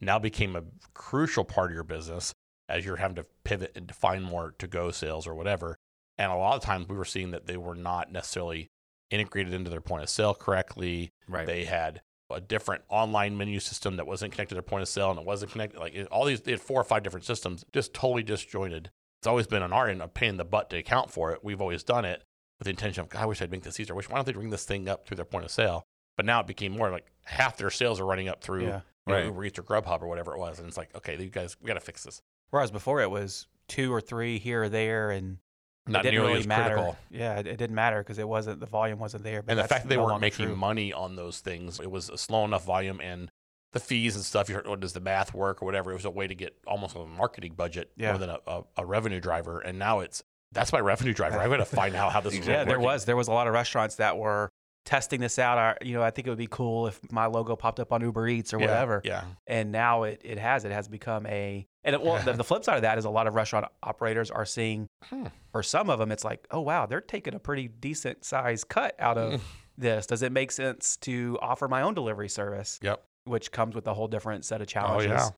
now 0.00 0.18
became 0.18 0.56
a 0.56 0.64
crucial 0.94 1.44
part 1.44 1.70
of 1.70 1.74
your 1.74 1.84
business 1.84 2.32
as 2.68 2.84
you're 2.84 2.96
having 2.96 3.16
to 3.16 3.26
pivot 3.44 3.72
and 3.74 3.94
find 3.94 4.24
more 4.24 4.54
to 4.58 4.66
go 4.66 4.90
sales 4.90 5.26
or 5.26 5.34
whatever. 5.34 5.76
And 6.18 6.30
a 6.30 6.36
lot 6.36 6.56
of 6.56 6.62
times 6.62 6.88
we 6.88 6.96
were 6.96 7.04
seeing 7.04 7.30
that 7.30 7.46
they 7.46 7.56
were 7.56 7.74
not 7.74 8.12
necessarily 8.12 8.68
integrated 9.10 9.54
into 9.54 9.70
their 9.70 9.80
point 9.80 10.02
of 10.02 10.08
sale 10.08 10.34
correctly. 10.34 11.12
Right. 11.28 11.46
They 11.46 11.64
had 11.64 12.02
a 12.30 12.40
different 12.40 12.82
online 12.88 13.36
menu 13.36 13.58
system 13.60 13.96
that 13.96 14.06
wasn't 14.06 14.32
connected 14.32 14.50
to 14.50 14.54
their 14.56 14.62
point 14.62 14.82
of 14.82 14.88
sale 14.88 15.10
and 15.10 15.18
it 15.18 15.24
wasn't 15.24 15.50
connected. 15.52 15.80
Like 15.80 15.94
it, 15.94 16.06
all 16.08 16.24
these, 16.24 16.40
they 16.42 16.50
had 16.52 16.60
four 16.60 16.80
or 16.80 16.84
five 16.84 17.02
different 17.02 17.24
systems, 17.24 17.64
just 17.72 17.94
totally 17.94 18.22
disjointed. 18.22 18.90
It's 19.20 19.26
always 19.26 19.46
been 19.46 19.62
on 19.62 19.72
our 19.72 19.88
end 19.88 20.02
a 20.02 20.08
pain 20.08 20.30
in 20.30 20.36
the 20.36 20.44
butt 20.44 20.70
to 20.70 20.76
account 20.76 21.10
for 21.10 21.32
it. 21.32 21.42
We've 21.42 21.60
always 21.60 21.82
done 21.82 22.04
it 22.04 22.22
with 22.58 22.66
the 22.66 22.70
intention 22.70 23.02
of, 23.02 23.08
God, 23.08 23.22
I 23.22 23.26
wish 23.26 23.40
I'd 23.40 23.50
make 23.50 23.62
this 23.62 23.80
easier. 23.80 23.94
Wish, 23.94 24.08
why 24.08 24.16
don't 24.16 24.26
they 24.26 24.32
bring 24.32 24.50
this 24.50 24.64
thing 24.64 24.88
up 24.88 25.06
through 25.06 25.16
their 25.16 25.24
point 25.24 25.44
of 25.44 25.50
sale? 25.50 25.84
But 26.16 26.26
now 26.26 26.40
it 26.40 26.46
became 26.46 26.72
more 26.76 26.90
like 26.90 27.06
half 27.24 27.56
their 27.56 27.70
sales 27.70 28.00
are 28.00 28.04
running 28.06 28.28
up 28.28 28.42
through 28.42 28.62
Yeah. 28.62 28.80
you 29.06 29.12
know, 29.12 29.14
Right. 29.14 29.24
Uber 29.24 29.44
Eats 29.46 29.58
or 29.58 29.62
Grubhub 29.62 30.02
or 30.02 30.08
whatever 30.08 30.34
it 30.34 30.38
was. 30.38 30.58
And 30.58 30.68
it's 30.68 30.76
like, 30.76 30.94
okay, 30.94 31.16
you 31.18 31.30
guys, 31.30 31.56
we 31.62 31.66
got 31.68 31.74
to 31.74 31.80
fix 31.80 32.04
this. 32.04 32.20
Whereas 32.50 32.70
before 32.70 33.00
it 33.00 33.10
was 33.10 33.46
two 33.68 33.92
or 33.92 34.00
three 34.00 34.38
here 34.38 34.64
or 34.64 34.68
there, 34.68 35.10
and 35.10 35.38
Not 35.88 36.00
it 36.00 36.10
didn't 36.10 36.20
nearly 36.20 36.34
really 36.36 36.46
matter. 36.46 36.74
critical. 36.74 36.96
Yeah, 37.10 37.38
it, 37.38 37.46
it 37.46 37.56
didn't 37.56 37.74
matter 37.76 37.98
because 37.98 38.18
it 38.18 38.28
wasn't 38.28 38.60
the 38.60 38.66
volume 38.66 38.98
wasn't 38.98 39.24
there. 39.24 39.42
But 39.42 39.52
and 39.52 39.58
the 39.60 39.68
fact 39.68 39.84
that 39.84 39.88
they 39.88 39.96
no 39.96 40.04
weren't 40.04 40.20
making 40.20 40.46
true. 40.46 40.56
money 40.56 40.92
on 40.92 41.16
those 41.16 41.40
things, 41.40 41.80
it 41.80 41.90
was 41.90 42.08
a 42.10 42.18
slow 42.18 42.44
enough 42.44 42.64
volume 42.64 43.00
and 43.00 43.30
the 43.72 43.80
fees 43.80 44.14
and 44.16 44.24
stuff. 44.24 44.48
You 44.48 44.56
heard, 44.56 44.66
what 44.66 44.80
does 44.80 44.92
the 44.92 45.00
math 45.00 45.34
work 45.34 45.62
or 45.62 45.66
whatever? 45.66 45.90
It 45.90 45.94
was 45.94 46.04
a 46.04 46.10
way 46.10 46.26
to 46.26 46.34
get 46.34 46.56
almost 46.66 46.96
a 46.96 47.04
marketing 47.04 47.54
budget 47.54 47.90
Yeah. 47.96 48.12
more 48.12 48.18
than 48.18 48.30
a, 48.30 48.38
a, 48.46 48.62
a 48.78 48.86
revenue 48.86 49.20
driver. 49.20 49.60
And 49.60 49.78
now 49.78 50.00
it's 50.00 50.22
that's 50.52 50.72
my 50.72 50.80
revenue 50.80 51.12
driver. 51.12 51.38
I've 51.38 51.50
got 51.50 51.58
to 51.58 51.64
find 51.66 51.94
out 51.94 52.12
how 52.12 52.20
this 52.20 52.34
is 52.38 52.46
Yeah, 52.46 52.64
there 52.64 52.80
was 52.80 53.04
there 53.04 53.16
was 53.16 53.28
a 53.28 53.32
lot 53.32 53.46
of 53.46 53.52
restaurants 53.52 53.96
that 53.96 54.16
were 54.16 54.48
testing 54.88 55.20
this 55.20 55.38
out. 55.38 55.58
I, 55.58 55.76
you 55.84 55.92
know, 55.92 56.02
I 56.02 56.10
think 56.10 56.26
it 56.26 56.30
would 56.30 56.38
be 56.38 56.46
cool 56.50 56.86
if 56.86 56.98
my 57.12 57.26
logo 57.26 57.54
popped 57.56 57.78
up 57.78 57.92
on 57.92 58.00
Uber 58.00 58.26
Eats 58.26 58.54
or 58.54 58.58
Yeah, 58.58 58.66
whatever. 58.66 59.02
Yeah, 59.04 59.24
And 59.46 59.70
now 59.70 60.04
it, 60.04 60.22
it 60.24 60.38
has 60.38 60.64
it 60.64 60.72
has 60.72 60.88
become 60.88 61.26
a 61.26 61.66
and 61.84 61.94
it, 61.94 62.00
well 62.00 62.22
the, 62.24 62.32
the 62.32 62.42
flip 62.44 62.64
side 62.64 62.76
of 62.76 62.82
that 62.82 62.96
is 62.96 63.04
a 63.04 63.10
lot 63.10 63.26
of 63.26 63.34
restaurant 63.34 63.66
operators 63.82 64.30
are 64.30 64.46
seeing 64.46 64.86
Hmm. 65.10 65.26
for 65.52 65.62
some 65.62 65.90
of 65.90 65.98
them 65.98 66.10
it's 66.10 66.24
like 66.24 66.46
oh 66.50 66.60
wow 66.62 66.86
they're 66.86 67.00
taking 67.02 67.34
a 67.34 67.38
pretty 67.38 67.68
decent 67.68 68.24
size 68.24 68.64
cut 68.64 68.94
out 68.98 69.18
of 69.18 69.42
this. 69.76 70.06
Does 70.06 70.22
it 70.22 70.32
make 70.32 70.50
sense 70.52 70.96
to 71.02 71.38
offer 71.42 71.68
my 71.68 71.82
own 71.82 71.92
delivery 71.94 72.28
service? 72.30 72.80
Yep. 72.82 73.04
Which 73.24 73.52
comes 73.52 73.74
with 73.74 73.86
a 73.86 73.92
whole 73.94 74.08
different 74.08 74.44
set 74.46 74.60
of 74.62 74.66
challenges. 74.68 75.10
Oh 75.12 75.14
yeah. 75.14 75.28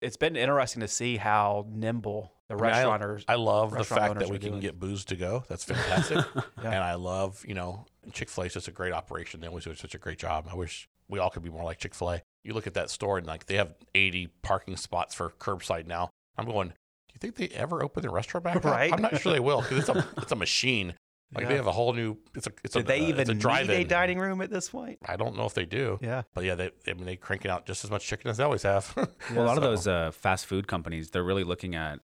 It's 0.00 0.16
been 0.16 0.36
interesting 0.36 0.80
to 0.80 0.88
see 0.88 1.16
how 1.18 1.66
nimble 1.68 2.32
the 2.50 2.56
I 2.56 2.56
mean, 2.58 2.64
I- 2.66 2.78
restaurateurs. 2.78 3.24
I 3.28 3.34
love 3.36 3.70
the 3.72 3.84
fact 3.84 4.18
that 4.18 4.28
we 4.28 4.38
can 4.38 4.50
doing. 4.50 4.60
get 4.60 4.78
booze 4.78 5.04
to 5.06 5.16
go. 5.16 5.44
That's 5.48 5.64
fantastic. 5.72 6.18
Yeah. 6.36 6.42
And 6.66 6.74
I 6.84 6.94
love, 6.94 7.42
you 7.46 7.54
know, 7.54 7.86
Chick 8.12 8.28
fil 8.28 8.44
A 8.44 8.46
is 8.48 8.54
just 8.54 8.68
a 8.68 8.72
great 8.72 8.92
operation. 8.92 9.40
They 9.40 9.46
always 9.48 9.64
do 9.64 9.74
such 9.74 9.94
a 9.94 9.98
great 9.98 10.18
job. 10.18 10.48
I 10.50 10.54
wish 10.54 10.88
we 11.08 11.18
all 11.18 11.30
could 11.30 11.42
be 11.42 11.50
more 11.50 11.64
like 11.64 11.78
Chick 11.78 11.94
fil 11.94 12.10
A. 12.12 12.22
You 12.44 12.52
look 12.54 12.66
at 12.66 12.74
that 12.74 12.90
store 12.90 13.18
and 13.18 13.26
like 13.26 13.46
they 13.46 13.56
have 13.56 13.74
80 13.94 14.28
parking 14.42 14.76
spots 14.76 15.14
for 15.14 15.30
curbside 15.38 15.86
now. 15.86 16.10
I'm 16.36 16.46
going, 16.46 16.68
do 16.68 16.74
you 17.14 17.18
think 17.18 17.36
they 17.36 17.54
ever 17.56 17.82
open 17.82 18.02
their 18.02 18.10
restaurant 18.10 18.44
back 18.44 18.56
up? 18.56 18.64
Right. 18.70 18.92
I'm 18.92 19.02
not 19.02 19.20
sure 19.20 19.32
they 19.32 19.40
will 19.40 19.60
because 19.62 19.78
it's 19.78 19.88
a, 19.88 20.06
it's 20.18 20.32
a 20.32 20.36
machine. 20.36 20.94
Like 21.32 21.46
they 21.46 21.54
have 21.54 21.68
a 21.68 21.72
whole 21.72 21.92
new, 21.92 22.16
it's 22.34 22.48
a, 22.48 22.52
it's 22.64 22.74
Did 22.74 22.86
a, 22.86 22.88
they 22.88 23.00
uh, 23.02 23.08
even 23.08 23.20
it's 23.20 23.30
a 23.30 23.34
drive-in. 23.34 23.82
a 23.82 23.84
dining 23.84 24.18
room 24.18 24.40
at 24.40 24.50
this 24.50 24.68
point? 24.70 24.98
I 25.06 25.14
don't 25.14 25.36
know 25.36 25.44
if 25.44 25.54
they 25.54 25.64
do. 25.64 25.96
Yeah. 26.02 26.22
But 26.34 26.42
yeah, 26.42 26.56
they, 26.56 26.70
I 26.88 26.94
mean, 26.94 27.04
they 27.04 27.14
cranking 27.14 27.52
out 27.52 27.66
just 27.66 27.84
as 27.84 27.90
much 27.90 28.04
chicken 28.04 28.30
as 28.30 28.38
they 28.38 28.42
always 28.42 28.64
have. 28.64 28.92
Well, 28.96 29.44
a 29.44 29.46
lot 29.46 29.56
of 29.56 29.62
those 29.62 29.86
uh, 29.86 30.10
fast 30.10 30.46
food 30.46 30.66
companies, 30.66 31.10
they're 31.10 31.22
really 31.22 31.44
looking 31.44 31.76
at 31.76 32.00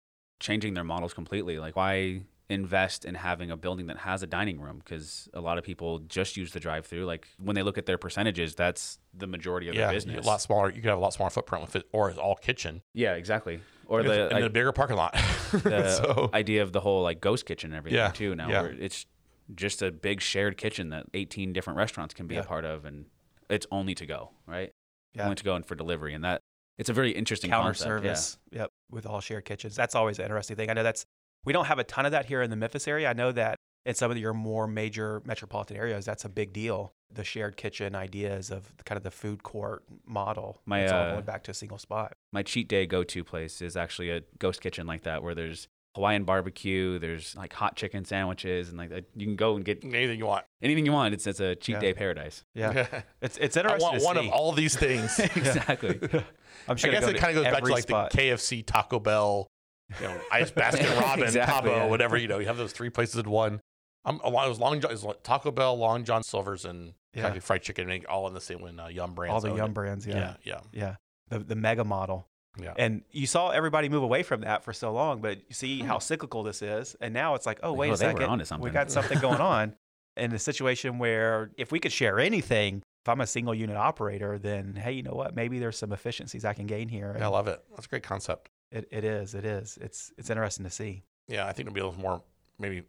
changing 0.41 0.73
their 0.73 0.83
models 0.83 1.13
completely. 1.13 1.57
Like, 1.59 1.77
why 1.77 2.23
invest 2.49 3.05
in 3.05 3.15
having 3.15 3.49
a 3.49 3.55
building 3.55 3.87
that 3.87 3.99
has 3.99 4.21
a 4.23 4.27
dining 4.27 4.59
room? 4.59 4.79
Because 4.79 5.29
a 5.33 5.39
lot 5.39 5.57
of 5.57 5.63
people 5.63 5.99
just 5.99 6.35
use 6.35 6.51
the 6.51 6.59
drive-through. 6.59 7.05
Like, 7.05 7.29
when 7.41 7.55
they 7.55 7.63
look 7.63 7.77
at 7.77 7.85
their 7.85 7.97
percentages, 7.97 8.55
that's 8.55 8.99
the 9.13 9.27
majority 9.27 9.69
of 9.69 9.75
yeah, 9.75 9.85
their 9.85 9.93
business. 9.93 10.25
a 10.25 10.27
lot 10.27 10.41
smaller. 10.41 10.67
You 10.69 10.81
could 10.81 10.89
have 10.89 10.97
a 10.97 11.01
lot 11.01 11.13
smaller 11.13 11.29
footprint 11.29 11.61
with 11.63 11.77
it, 11.77 11.87
or 11.93 12.09
it's 12.09 12.19
all 12.19 12.35
kitchen. 12.35 12.81
Yeah, 12.93 13.13
exactly. 13.13 13.61
Or 13.87 14.03
the, 14.03 14.27
in 14.27 14.33
like, 14.33 14.43
a 14.43 14.49
bigger 14.49 14.71
parking 14.73 14.97
lot. 14.97 15.13
the 15.51 15.89
so 15.89 16.29
idea 16.33 16.63
of 16.63 16.71
the 16.73 16.79
whole 16.81 17.03
like 17.03 17.21
ghost 17.21 17.45
kitchen 17.45 17.71
and 17.71 17.77
everything 17.77 17.97
Yeah, 17.97 18.09
too. 18.11 18.35
Now, 18.35 18.49
yeah. 18.49 18.61
where 18.61 18.71
it's 18.71 19.05
just 19.53 19.81
a 19.81 19.91
big 19.91 20.21
shared 20.21 20.57
kitchen 20.57 20.89
that 20.89 21.07
18 21.13 21.51
different 21.51 21.77
restaurants 21.77 22.13
can 22.13 22.25
be 22.27 22.35
Yeah. 22.35 22.41
a 22.41 22.45
part 22.45 22.63
of, 22.65 22.85
and 22.85 23.05
it's 23.49 23.67
only 23.69 23.93
to 23.95 24.05
go, 24.05 24.31
right? 24.45 24.71
Yeah. 25.13 25.23
Only 25.23 25.35
to 25.35 25.43
go 25.43 25.55
and 25.55 25.65
for 25.65 25.75
delivery, 25.75 26.13
and 26.13 26.23
that 26.23 26.41
it's 26.77 26.89
a 26.89 26.93
very 26.93 27.11
interesting 27.11 27.49
counter 27.49 27.69
concept, 27.69 27.87
yeah. 27.87 28.13
service. 28.13 28.37
Yep, 28.51 28.71
with 28.89 29.05
all 29.05 29.21
shared 29.21 29.45
kitchens. 29.45 29.75
That's 29.75 29.95
always 29.95 30.19
an 30.19 30.25
interesting 30.25 30.55
thing. 30.55 30.69
I 30.69 30.73
know 30.73 30.83
that's 30.83 31.05
we 31.45 31.53
don't 31.53 31.65
have 31.65 31.79
a 31.79 31.83
ton 31.83 32.05
of 32.05 32.11
that 32.11 32.25
here 32.25 32.41
in 32.41 32.49
the 32.49 32.55
Memphis 32.55 32.87
area. 32.87 33.09
I 33.09 33.13
know 33.13 33.31
that 33.31 33.55
in 33.85 33.95
some 33.95 34.11
of 34.11 34.17
your 34.17 34.33
more 34.33 34.67
major 34.67 35.21
metropolitan 35.25 35.77
areas, 35.77 36.05
that's 36.05 36.25
a 36.25 36.29
big 36.29 36.53
deal. 36.53 36.93
The 37.13 37.23
shared 37.23 37.57
kitchen 37.57 37.95
ideas 37.95 38.51
of 38.51 38.71
kind 38.85 38.97
of 38.97 39.03
the 39.03 39.11
food 39.11 39.43
court 39.43 39.83
model. 40.05 40.61
My, 40.65 40.81
it's 40.81 40.91
all 40.91 41.01
uh, 41.01 41.11
going 41.13 41.25
back 41.25 41.43
to 41.43 41.51
a 41.51 41.53
single 41.53 41.77
spot. 41.77 42.13
my 42.31 42.43
cheat 42.43 42.67
day 42.67 42.85
go 42.85 43.03
to 43.03 43.23
place 43.23 43.61
is 43.61 43.75
actually 43.75 44.11
a 44.11 44.21
ghost 44.39 44.61
kitchen 44.61 44.87
like 44.87 45.03
that 45.03 45.23
where 45.23 45.35
there's 45.35 45.67
Hawaiian 45.95 46.23
barbecue, 46.23 46.99
there's 46.99 47.35
like 47.35 47.51
hot 47.53 47.75
chicken 47.75 48.05
sandwiches, 48.05 48.69
and 48.69 48.77
like 48.77 48.91
you 49.15 49.25
can 49.25 49.35
go 49.35 49.55
and 49.55 49.65
get 49.65 49.83
anything 49.83 50.17
you 50.19 50.25
want. 50.25 50.45
anything 50.61 50.85
you 50.85 50.91
want. 50.93 51.13
It's 51.13 51.27
it's 51.27 51.39
a 51.41 51.55
cheat 51.55 51.75
Yeah. 51.75 51.79
day 51.81 51.93
paradise. 51.93 52.43
Yeah, 52.55 52.87
it's 53.21 53.37
it's 53.37 53.57
I 53.57 53.77
want 53.77 53.99
to 53.99 54.05
one 54.05 54.15
see. 54.17 54.27
of 54.27 54.33
all 54.33 54.51
these 54.53 54.75
things. 54.77 55.19
exactly. 55.35 55.99
I'm 56.67 56.77
sure. 56.77 56.89
I 56.91 56.93
sure 56.93 57.01
guess 57.01 57.09
it 57.09 57.17
kind 57.17 57.37
of 57.37 57.43
goes 57.43 57.51
back 57.53 57.63
to 57.63 57.71
like 57.71 57.83
spot. 57.83 58.11
the 58.11 58.17
KFC, 58.17 58.65
Taco 58.65 58.99
Bell, 58.99 59.47
you 59.99 60.07
know, 60.07 60.17
Ice 60.31 60.51
Basket 60.51 60.87
Robin, 60.99 61.25
Exactly, 61.25 61.53
Cabo, 61.71 61.75
yeah. 61.83 61.85
whatever. 61.87 62.15
You 62.17 62.27
know, 62.27 62.39
you 62.39 62.47
have 62.47 62.57
those 62.57 62.71
three 62.71 62.89
places 62.89 63.15
in 63.17 63.29
one. 63.29 63.59
I'm 64.05 64.19
a. 64.23 64.27
It 64.27 64.49
was 64.49 64.59
Long 64.59 64.79
John, 64.79 64.91
was 64.91 65.05
Taco 65.23 65.51
Bell, 65.51 65.75
Long 65.77 66.03
John 66.05 66.23
Silver's, 66.23 66.63
and 66.65 66.93
Yeah. 67.13 67.23
Kentucky 67.23 67.39
Fried 67.41 67.61
Chicken, 67.63 68.05
all 68.07 68.27
in 68.27 68.33
the 68.33 68.41
same 68.41 68.61
one. 68.61 68.79
Uh, 68.79 68.87
Yum 68.87 69.13
Brands. 69.13 69.33
all 69.33 69.41
the 69.51 69.55
Yum 69.57 69.71
it. 69.71 69.73
brands. 69.73 70.07
Yeah, 70.07 70.15
Yeah, 70.17 70.35
yeah, 70.43 70.59
yeah. 70.71 70.95
The 71.29 71.39
the 71.39 71.55
mega 71.55 71.83
model. 71.83 72.27
Yeah. 72.59 72.73
And 72.77 73.03
you 73.11 73.27
saw 73.27 73.49
everybody 73.49 73.89
move 73.89 74.03
away 74.03 74.23
from 74.23 74.41
that 74.41 74.63
for 74.63 74.73
so 74.73 74.91
long, 74.91 75.21
but 75.21 75.37
you 75.47 75.53
see 75.53 75.79
how 75.81 75.95
hmm. 75.95 76.01
cyclical 76.01 76.43
this 76.43 76.61
is. 76.61 76.95
And 76.99 77.13
now 77.13 77.35
it's 77.35 77.45
like, 77.45 77.59
oh, 77.63 77.73
wait 77.73 77.89
oh, 77.89 77.93
a 77.93 77.97
second. 77.97 78.59
We 78.59 78.69
got 78.71 78.91
something 78.91 79.19
going 79.19 79.41
on 79.41 79.75
in 80.17 80.33
a 80.33 80.39
situation 80.39 80.97
where 80.97 81.51
if 81.57 81.71
we 81.71 81.79
could 81.79 81.91
share 81.91 82.19
anything, 82.19 82.83
if 83.03 83.09
I'm 83.09 83.21
a 83.21 83.27
single 83.27 83.55
unit 83.55 83.77
operator, 83.77 84.37
then 84.37 84.75
hey, 84.75 84.91
you 84.91 85.03
know 85.03 85.13
what? 85.13 85.35
Maybe 85.35 85.59
there's 85.59 85.77
some 85.77 85.91
efficiencies 85.91 86.45
I 86.45 86.53
can 86.53 86.67
gain 86.67 86.89
here. 86.89 87.15
Yeah, 87.17 87.25
I 87.25 87.29
love 87.29 87.47
it. 87.47 87.63
That's 87.71 87.85
a 87.85 87.89
great 87.89 88.03
concept. 88.03 88.49
it, 88.71 88.87
it 88.91 89.03
is. 89.03 89.33
It 89.33 89.45
is. 89.45 89.77
It's 89.81 90.11
it's 90.17 90.29
interesting 90.29 90.65
to 90.65 90.71
see. 90.71 91.03
Yeah, 91.27 91.47
I 91.47 91.53
think 91.53 91.67
it'll 91.67 91.75
be 91.75 91.81
a 91.81 91.85
little 91.85 92.01
more 92.01 92.21
maybe 92.59 92.83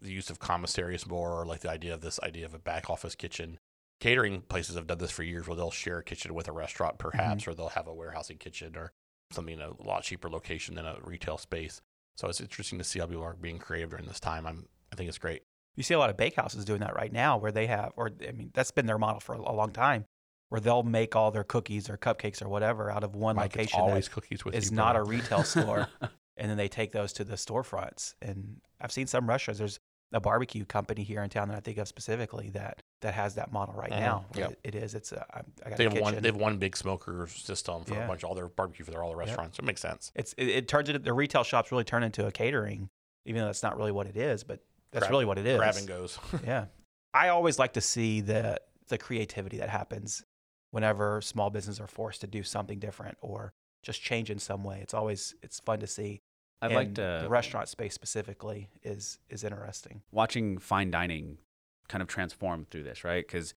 the 0.00 0.12
use 0.12 0.30
of 0.30 0.38
commissaries 0.38 1.06
more, 1.06 1.32
or 1.32 1.46
like 1.46 1.60
the 1.60 1.70
idea 1.70 1.92
of 1.92 2.00
this 2.00 2.20
idea 2.22 2.46
of 2.46 2.54
a 2.54 2.58
back 2.58 2.88
office 2.88 3.14
kitchen. 3.14 3.58
Catering 3.98 4.42
places 4.42 4.76
have 4.76 4.86
done 4.86 4.98
this 4.98 5.10
for 5.10 5.22
years, 5.22 5.48
where 5.48 5.56
they'll 5.56 5.70
share 5.70 5.98
a 5.98 6.04
kitchen 6.04 6.34
with 6.34 6.48
a 6.48 6.52
restaurant, 6.52 6.98
perhaps, 6.98 7.42
mm-hmm. 7.42 7.50
or 7.50 7.54
they'll 7.54 7.68
have 7.70 7.88
a 7.88 7.94
warehousing 7.94 8.36
kitchen 8.36 8.76
or 8.76 8.92
something 9.30 9.54
in 9.54 9.60
a 9.60 9.72
lot 9.82 10.02
cheaper 10.02 10.28
location 10.28 10.74
than 10.74 10.86
a 10.86 10.96
retail 11.02 11.38
space. 11.38 11.80
So 12.16 12.28
it's 12.28 12.40
interesting 12.40 12.78
to 12.78 12.84
see 12.84 12.98
how 12.98 13.06
people 13.06 13.22
are 13.22 13.34
being 13.34 13.58
creative 13.58 13.90
during 13.90 14.06
this 14.06 14.20
time. 14.20 14.46
I'm, 14.46 14.66
I 14.92 14.96
think 14.96 15.08
it's 15.08 15.18
great. 15.18 15.42
You 15.76 15.82
see 15.82 15.94
a 15.94 15.98
lot 15.98 16.08
of 16.08 16.16
bakehouses 16.16 16.64
doing 16.64 16.80
that 16.80 16.94
right 16.94 17.12
now, 17.12 17.36
where 17.36 17.52
they 17.52 17.66
have, 17.66 17.92
or 17.96 18.10
I 18.26 18.32
mean, 18.32 18.50
that's 18.54 18.70
been 18.70 18.86
their 18.86 18.98
model 18.98 19.20
for 19.20 19.34
a, 19.34 19.52
long 19.52 19.72
time, 19.72 20.06
where 20.48 20.60
they'll 20.60 20.82
make 20.82 21.14
all 21.14 21.30
their 21.30 21.44
cookies 21.44 21.90
or 21.90 21.98
cupcakes 21.98 22.40
or 22.42 22.48
whatever 22.48 22.90
out 22.90 23.04
of 23.04 23.14
one 23.14 23.36
Mike, 23.36 23.48
it's 23.48 23.56
location. 23.56 23.80
that- 23.80 23.90
always 23.90 24.08
cookies 24.08 24.44
with 24.44 24.54
is 24.54 24.70
you, 24.70 24.76
not 24.76 24.96
a 24.96 25.02
retail 25.02 25.42
store, 25.42 25.88
and 26.38 26.50
then 26.50 26.56
they 26.56 26.68
take 26.68 26.92
those 26.92 27.12
to 27.14 27.24
the 27.24 27.34
storefronts. 27.34 28.14
And 28.22 28.62
I've 28.80 28.92
seen 28.92 29.06
some 29.06 29.28
restaurants. 29.28 29.58
There's 29.58 29.80
a 30.12 30.20
barbecue 30.20 30.64
company 30.64 31.02
here 31.02 31.22
in 31.22 31.28
town 31.28 31.48
that 31.48 31.56
I 31.56 31.60
think 31.60 31.78
of 31.78 31.88
specifically 31.88 32.50
that 32.50 32.82
that 33.02 33.12
has 33.14 33.34
that 33.34 33.52
model 33.52 33.74
right 33.74 33.90
Mhm. 33.90 34.00
now. 34.00 34.24
Yep. 34.36 34.50
it- 34.52 34.60
it 34.64 34.74
is. 34.76 34.94
It's 34.94 35.12
a. 35.12 35.26
I 35.34 35.40
I 35.64 35.68
got 35.70 35.78
They 35.78 35.84
have 35.84 35.98
one. 35.98 36.14
They 36.20 36.28
have 36.28 36.36
one 36.36 36.58
big 36.58 36.76
smoker 36.76 37.26
system 37.26 37.84
for 37.84 37.94
Yeah. 37.94 38.04
a 38.04 38.08
bunch 38.08 38.22
of 38.22 38.28
all 38.28 38.34
their 38.34 38.48
barbecue 38.48 38.84
for 38.84 38.92
their 38.92 39.02
all 39.02 39.10
the 39.10 39.16
restaurants. 39.16 39.58
It 39.58 39.64
makes 39.64 39.80
sense. 39.80 40.12
it's 40.14 40.32
it, 40.38 40.48
it 40.48 40.68
turns 40.68 40.88
it. 40.88 41.02
The 41.04 41.12
retail 41.12 41.42
shops 41.44 41.72
really 41.72 41.84
turn 41.84 42.02
into 42.04 42.26
a 42.26 42.30
catering, 42.32 42.88
even 43.24 43.40
though 43.40 43.46
that's 43.46 43.62
not 43.62 43.76
really 43.76 43.92
what 43.92 44.06
it 44.06 44.16
is. 44.16 44.44
But 44.44 44.60
that's 44.92 45.02
Grab- 45.04 45.10
really 45.10 45.24
what 45.24 45.38
it 45.38 45.46
is. 45.46 45.58
Grab 45.58 45.74
and 45.76 45.88
goes. 45.88 46.18
yeah. 46.44 46.66
I 47.12 47.28
always 47.28 47.58
like 47.58 47.72
to 47.74 47.80
see 47.80 48.20
the 48.20 48.60
the 48.88 48.98
creativity 48.98 49.58
that 49.58 49.68
happens 49.70 50.24
whenever 50.70 51.20
small 51.20 51.50
businesses 51.50 51.80
are 51.80 51.86
forced 51.88 52.20
to 52.20 52.26
do 52.26 52.42
something 52.44 52.78
different 52.78 53.18
or 53.20 53.52
just 53.82 54.00
change 54.02 54.30
in 54.30 54.38
some 54.38 54.62
way. 54.64 54.80
It's 54.80 54.94
always 54.94 55.34
it's 55.42 55.58
fun 55.60 55.80
to 55.80 55.86
see. 55.86 56.20
I'd 56.62 56.66
And 56.66 56.74
like 56.74 56.94
to 56.94 57.20
the 57.22 57.28
restaurant 57.28 57.68
space 57.68 57.94
specifically 57.94 58.70
is 58.82 59.18
is 59.28 59.44
interesting. 59.44 60.02
watching 60.10 60.58
fine 60.58 60.90
dining 60.90 61.38
kind 61.88 62.02
of 62.02 62.08
transform 62.08 62.66
through 62.70 62.82
this, 62.82 63.04
right? 63.04 63.26
Because 63.26 63.54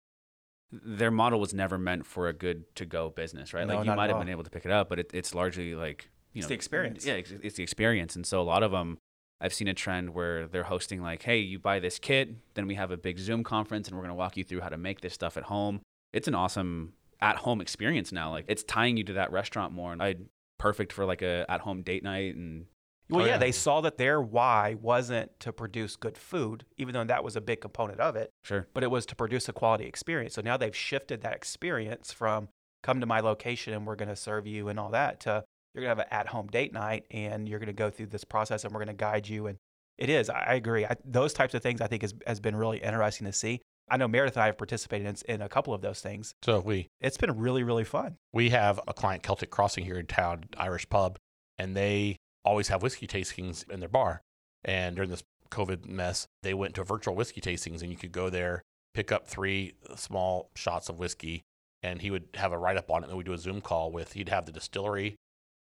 their 0.70 1.10
model 1.10 1.40
was 1.40 1.54
never 1.54 1.78
meant 1.78 2.04
for 2.04 2.28
a 2.28 2.32
good 2.32 2.74
to 2.76 2.84
go 2.84 3.08
business, 3.10 3.54
right? 3.54 3.66
No, 3.66 3.76
like 3.76 3.86
you 3.86 3.94
might 3.94 4.10
have 4.10 4.18
been 4.18 4.28
able 4.28 4.44
to 4.44 4.50
pick 4.50 4.64
it 4.66 4.70
up, 4.70 4.88
but 4.88 4.98
it, 4.98 5.10
it's 5.14 5.34
largely 5.34 5.74
like 5.74 6.10
you 6.32 6.40
It's 6.40 6.44
know 6.44 6.48
the 6.48 6.54
experience. 6.54 7.06
Yeah, 7.06 7.14
it's, 7.14 7.30
it's 7.30 7.56
the 7.56 7.62
experience, 7.62 8.16
and 8.16 8.26
so 8.26 8.40
a 8.40 8.42
lot 8.42 8.62
of 8.62 8.70
them. 8.72 8.98
I've 9.40 9.54
seen 9.54 9.68
a 9.68 9.74
trend 9.74 10.14
where 10.14 10.48
they're 10.48 10.64
hosting 10.64 11.00
like, 11.00 11.22
"Hey, 11.22 11.38
you 11.38 11.58
buy 11.60 11.78
this 11.78 11.98
kit, 12.00 12.30
then 12.54 12.66
we 12.66 12.74
have 12.74 12.90
a 12.90 12.96
big 12.96 13.18
Zoom 13.18 13.44
conference, 13.44 13.86
and 13.86 13.96
we're 13.96 14.02
going 14.02 14.10
to 14.10 14.16
walk 14.16 14.36
you 14.36 14.42
through 14.42 14.60
how 14.60 14.68
to 14.68 14.76
make 14.76 15.00
this 15.00 15.14
stuff 15.14 15.36
at 15.36 15.44
home." 15.44 15.80
It's 16.12 16.26
an 16.26 16.34
awesome 16.34 16.94
at-home 17.20 17.60
experience 17.60 18.12
now. 18.12 18.30
Like 18.30 18.44
it's 18.48 18.64
tying 18.64 18.96
you 18.96 19.04
to 19.04 19.12
that 19.14 19.30
restaurant 19.32 19.72
more, 19.72 19.92
and 19.92 20.02
I 20.02 20.16
perfect 20.58 20.92
for 20.92 21.04
like 21.06 21.22
a 21.22 21.46
at-home 21.48 21.82
date 21.82 22.02
night 22.02 22.34
and 22.34 22.66
Well, 23.10 23.22
Oh, 23.22 23.24
yeah, 23.26 23.32
yeah. 23.32 23.38
they 23.38 23.52
saw 23.52 23.80
that 23.82 23.96
their 23.98 24.20
why 24.20 24.76
wasn't 24.80 25.38
to 25.40 25.52
produce 25.52 25.96
good 25.96 26.16
food, 26.18 26.64
even 26.76 26.92
though 26.94 27.04
that 27.04 27.24
was 27.24 27.36
a 27.36 27.40
big 27.40 27.60
component 27.60 28.00
of 28.00 28.16
it, 28.16 28.30
sure. 28.42 28.66
but 28.74 28.82
it 28.82 28.90
was 28.90 29.06
to 29.06 29.16
produce 29.16 29.48
a 29.48 29.52
quality 29.52 29.84
experience. 29.86 30.34
So 30.34 30.42
now 30.42 30.56
they've 30.56 30.76
shifted 30.76 31.22
that 31.22 31.34
experience 31.34 32.12
from 32.12 32.48
come 32.82 33.00
to 33.00 33.06
my 33.06 33.20
location 33.20 33.72
and 33.74 33.86
we're 33.86 33.96
going 33.96 34.08
to 34.08 34.16
serve 34.16 34.46
you 34.46 34.68
and 34.68 34.78
all 34.78 34.90
that 34.90 35.20
to 35.20 35.42
you're 35.74 35.84
going 35.84 35.96
to 35.96 36.00
have 36.02 36.10
an 36.10 36.18
at-home 36.18 36.46
date 36.48 36.72
night 36.72 37.04
and 37.10 37.48
you're 37.48 37.58
going 37.58 37.66
to 37.66 37.72
go 37.72 37.90
through 37.90 38.06
this 38.06 38.24
process 38.24 38.64
and 38.64 38.72
we're 38.72 38.78
going 38.84 38.88
to 38.96 39.00
guide 39.00 39.28
you. 39.28 39.46
And 39.48 39.58
it 39.96 40.08
is, 40.10 40.28
I 40.30 40.38
I 40.48 40.54
agree. 40.54 40.84
I, 40.84 40.96
those 41.04 41.32
types 41.32 41.54
of 41.54 41.62
things 41.62 41.80
I 41.80 41.86
think 41.88 42.02
has, 42.02 42.14
has 42.26 42.40
been 42.40 42.56
really 42.56 42.78
interesting 42.78 43.26
to 43.26 43.32
see. 43.32 43.60
I 43.90 43.96
know 43.96 44.06
Meredith 44.06 44.36
and 44.36 44.42
I 44.42 44.46
have 44.46 44.58
participated 44.58 45.06
in, 45.06 45.34
in 45.36 45.42
a 45.42 45.48
couple 45.48 45.72
of 45.74 45.80
those 45.82 46.00
things. 46.00 46.34
So 46.44 46.60
we 46.60 46.88
It's 47.00 47.16
been 47.16 47.36
really, 47.38 47.62
really 47.62 47.84
fun. 47.84 48.16
we 48.32 48.50
have 48.50 48.78
a 48.86 48.92
client, 48.94 49.22
Celtic 49.22 49.50
Crossing, 49.50 49.84
here 49.84 49.98
in 49.98 50.06
town, 50.06 50.44
Irish 50.56 50.88
pub, 50.88 51.18
and 51.58 51.74
they 51.76 52.16
always 52.48 52.68
have 52.68 52.82
whiskey 52.82 53.06
tastings 53.06 53.68
in 53.70 53.80
their 53.80 53.88
bar. 53.88 54.22
And 54.64 54.96
during 54.96 55.10
this 55.10 55.22
COVID 55.50 55.86
mess, 55.86 56.26
they 56.42 56.54
went 56.54 56.74
to 56.74 56.84
virtual 56.84 57.14
whiskey 57.14 57.40
tastings, 57.40 57.82
and 57.82 57.90
you 57.90 57.96
could 57.96 58.12
go 58.12 58.30
there, 58.30 58.62
pick 58.94 59.12
up 59.12 59.26
three 59.26 59.74
small 59.96 60.50
shots 60.54 60.88
of 60.88 60.98
whiskey, 60.98 61.42
and 61.82 62.02
he 62.02 62.10
would 62.10 62.28
have 62.34 62.52
a 62.52 62.58
write 62.58 62.76
up 62.76 62.90
on 62.90 63.02
it. 63.02 63.04
And 63.04 63.10
then 63.10 63.18
we 63.18 63.24
do 63.24 63.32
a 63.32 63.38
Zoom 63.38 63.60
call 63.60 63.92
with. 63.92 64.14
He'd 64.14 64.30
have 64.30 64.46
the 64.46 64.52
distillery, 64.52 65.16